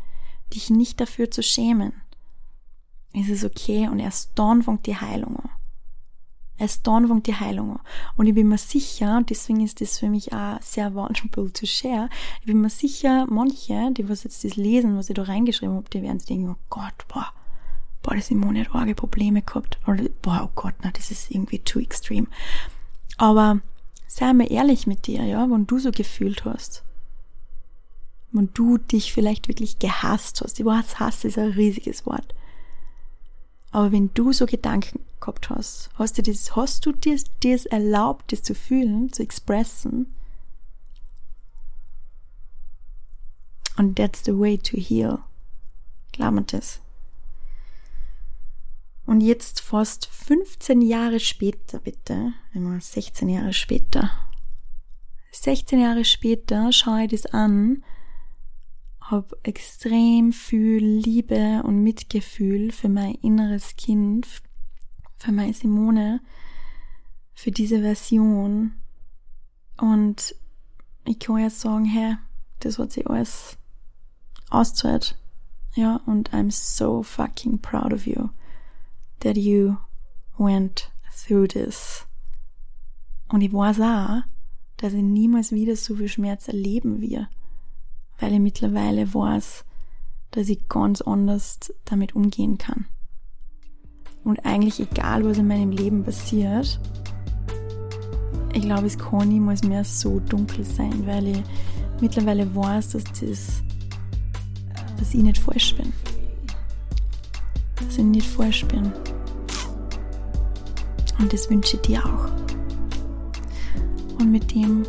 Dich 0.52 0.70
nicht 0.70 1.00
dafür 1.00 1.30
zu 1.30 1.42
schämen. 1.42 1.92
Es 3.14 3.28
ist 3.28 3.44
okay 3.44 3.88
und 3.88 3.98
erst 3.98 4.32
dann 4.34 4.62
fängt 4.62 4.86
die 4.86 4.96
Heilung 4.96 5.36
an. 5.36 5.50
Erst 6.58 6.86
dann 6.86 7.08
fängt 7.08 7.26
die 7.26 7.34
Heilung 7.34 7.72
an. 7.72 7.80
Und 8.16 8.26
ich 8.26 8.34
bin 8.34 8.48
mir 8.48 8.58
sicher, 8.58 9.18
und 9.18 9.30
deswegen 9.30 9.60
ist 9.60 9.80
das 9.80 9.98
für 9.98 10.08
mich 10.08 10.32
auch 10.32 10.60
sehr 10.62 10.94
vulnerable 10.94 11.52
to 11.52 11.66
share, 11.66 12.08
ich 12.40 12.46
bin 12.46 12.60
mir 12.60 12.70
sicher, 12.70 13.26
manche, 13.28 13.90
die 13.92 14.08
was 14.08 14.24
jetzt 14.24 14.44
das 14.44 14.56
lesen, 14.56 14.96
was 14.96 15.10
ich 15.10 15.14
da 15.14 15.22
reingeschrieben 15.22 15.76
habe, 15.76 15.90
die 15.90 16.02
werden 16.02 16.20
sich 16.20 16.28
denken, 16.28 16.50
oh 16.50 16.56
Gott, 16.70 17.06
boah, 17.08 17.32
boah, 18.02 18.14
die 18.14 18.20
Simone 18.20 18.60
hat 18.60 18.74
arge 18.74 18.94
Probleme 18.94 19.42
gehabt. 19.42 19.78
Oder, 19.86 20.04
boah, 20.22 20.42
oh 20.44 20.52
Gott, 20.54 20.74
na, 20.82 20.90
das 20.90 21.10
ist 21.10 21.30
irgendwie 21.30 21.60
too 21.60 21.80
extreme. 21.80 22.26
Aber 23.16 23.60
sei 24.08 24.32
mal 24.32 24.50
ehrlich 24.50 24.86
mit 24.86 25.06
dir, 25.06 25.24
ja, 25.24 25.48
wenn 25.48 25.66
du 25.66 25.78
so 25.78 25.90
gefühlt 25.90 26.44
hast. 26.44 26.82
Wenn 28.32 28.50
du 28.54 28.78
dich 28.78 29.12
vielleicht 29.12 29.48
wirklich 29.48 29.78
gehasst 29.78 30.40
hast. 30.42 30.58
Die 30.58 30.64
Wort 30.64 30.98
Hass 30.98 31.24
ist 31.24 31.38
ein 31.38 31.50
riesiges 31.50 32.06
Wort. 32.06 32.34
Aber 33.70 33.92
wenn 33.92 34.12
du 34.14 34.32
so 34.32 34.46
Gedanken 34.46 35.00
gehabt 35.20 35.48
hast, 35.50 35.90
hast 35.94 36.18
du 36.18 36.22
das, 36.22 36.56
hast 36.56 36.84
du 36.84 36.92
dir 36.92 37.18
das 37.42 37.66
erlaubt, 37.66 38.32
das 38.32 38.42
zu 38.42 38.54
fühlen, 38.54 39.12
zu 39.12 39.22
expressen? 39.22 40.12
Und 43.76 43.96
that's 43.96 44.24
the 44.24 44.38
way 44.38 44.58
to 44.58 44.76
heal. 44.76 45.20
Glaub 46.12 46.34
mir 46.34 46.42
das. 46.42 46.80
Und 49.04 49.20
jetzt 49.20 49.60
fast 49.60 50.06
15 50.06 50.80
Jahre 50.80 51.18
später, 51.20 51.80
bitte, 51.80 52.32
immer 52.54 52.80
16 52.80 53.28
Jahre 53.28 53.52
später, 53.52 54.10
16 55.32 55.80
Jahre 55.80 56.04
später 56.04 56.72
schaue 56.72 57.04
ich 57.04 57.10
das 57.10 57.26
an, 57.26 57.82
habe 59.00 59.36
extrem 59.42 60.32
viel 60.32 60.84
Liebe 60.84 61.62
und 61.64 61.82
Mitgefühl 61.82 62.70
für 62.70 62.88
mein 62.88 63.14
inneres 63.16 63.76
Kind, 63.76 64.26
für 65.16 65.32
meine 65.32 65.52
Simone, 65.52 66.20
für 67.34 67.50
diese 67.50 67.80
Version. 67.80 68.74
Und 69.78 70.34
ich 71.06 71.18
kann 71.18 71.38
jetzt 71.38 71.60
sagen, 71.60 71.86
hey, 71.86 72.16
das 72.60 72.78
hat 72.78 72.92
sie 72.92 73.04
alles 73.06 73.58
ausgezahlt. 74.50 75.18
Ja, 75.74 75.96
und 76.06 76.30
I'm 76.32 76.50
so 76.50 77.02
fucking 77.02 77.58
proud 77.58 77.92
of 77.92 78.06
you 78.06 78.28
that 79.22 79.36
you 79.36 79.76
went 80.38 80.90
through 81.14 81.48
this. 81.48 82.06
Und 83.28 83.40
ich 83.40 83.52
weiß 83.52 83.80
auch, 83.80 84.22
dass 84.76 84.92
ich 84.92 85.02
niemals 85.02 85.52
wieder 85.52 85.76
so 85.76 85.96
viel 85.96 86.08
Schmerz 86.08 86.48
erleben 86.48 87.00
will, 87.00 87.28
weil 88.18 88.32
ich 88.32 88.40
mittlerweile 88.40 89.12
weiß, 89.12 89.64
dass 90.32 90.48
ich 90.48 90.68
ganz 90.68 91.00
anders 91.00 91.58
damit 91.84 92.14
umgehen 92.14 92.58
kann. 92.58 92.86
Und 94.24 94.44
eigentlich 94.44 94.80
egal, 94.80 95.24
was 95.24 95.38
in 95.38 95.48
meinem 95.48 95.70
Leben 95.70 96.04
passiert, 96.04 96.78
ich 98.54 98.62
glaube, 98.62 98.86
es 98.86 98.98
kann 98.98 99.28
niemals 99.28 99.62
mehr 99.62 99.84
so 99.84 100.20
dunkel 100.20 100.64
sein, 100.64 101.06
weil 101.06 101.28
ich 101.28 101.42
mittlerweile 102.00 102.54
weiß, 102.54 102.90
dass 102.90 103.04
das 103.04 103.62
dass 105.02 105.14
ich 105.14 105.22
nicht 105.22 105.38
falsch 105.38 105.74
bin 105.74 105.92
dass 107.84 107.98
ich 107.98 108.04
nicht 108.04 108.26
falsch 108.26 108.64
bin. 108.66 108.92
Und 111.18 111.32
das 111.32 111.48
wünsche 111.50 111.76
ich 111.76 111.82
dir 111.82 112.04
auch. 112.04 112.30
Und 114.18 114.30
mit 114.30 114.54
dem 114.54 114.84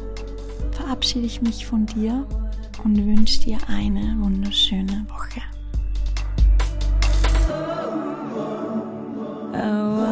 verabschiede 0.71 1.25
ich 1.25 1.41
mich 1.41 1.65
von 1.65 1.85
dir 1.85 2.25
und 2.83 2.97
wünsche 3.05 3.41
dir 3.41 3.57
eine 3.67 4.15
wunderschöne 4.19 5.05
Woche. 5.09 5.41
Oh. 9.53 10.02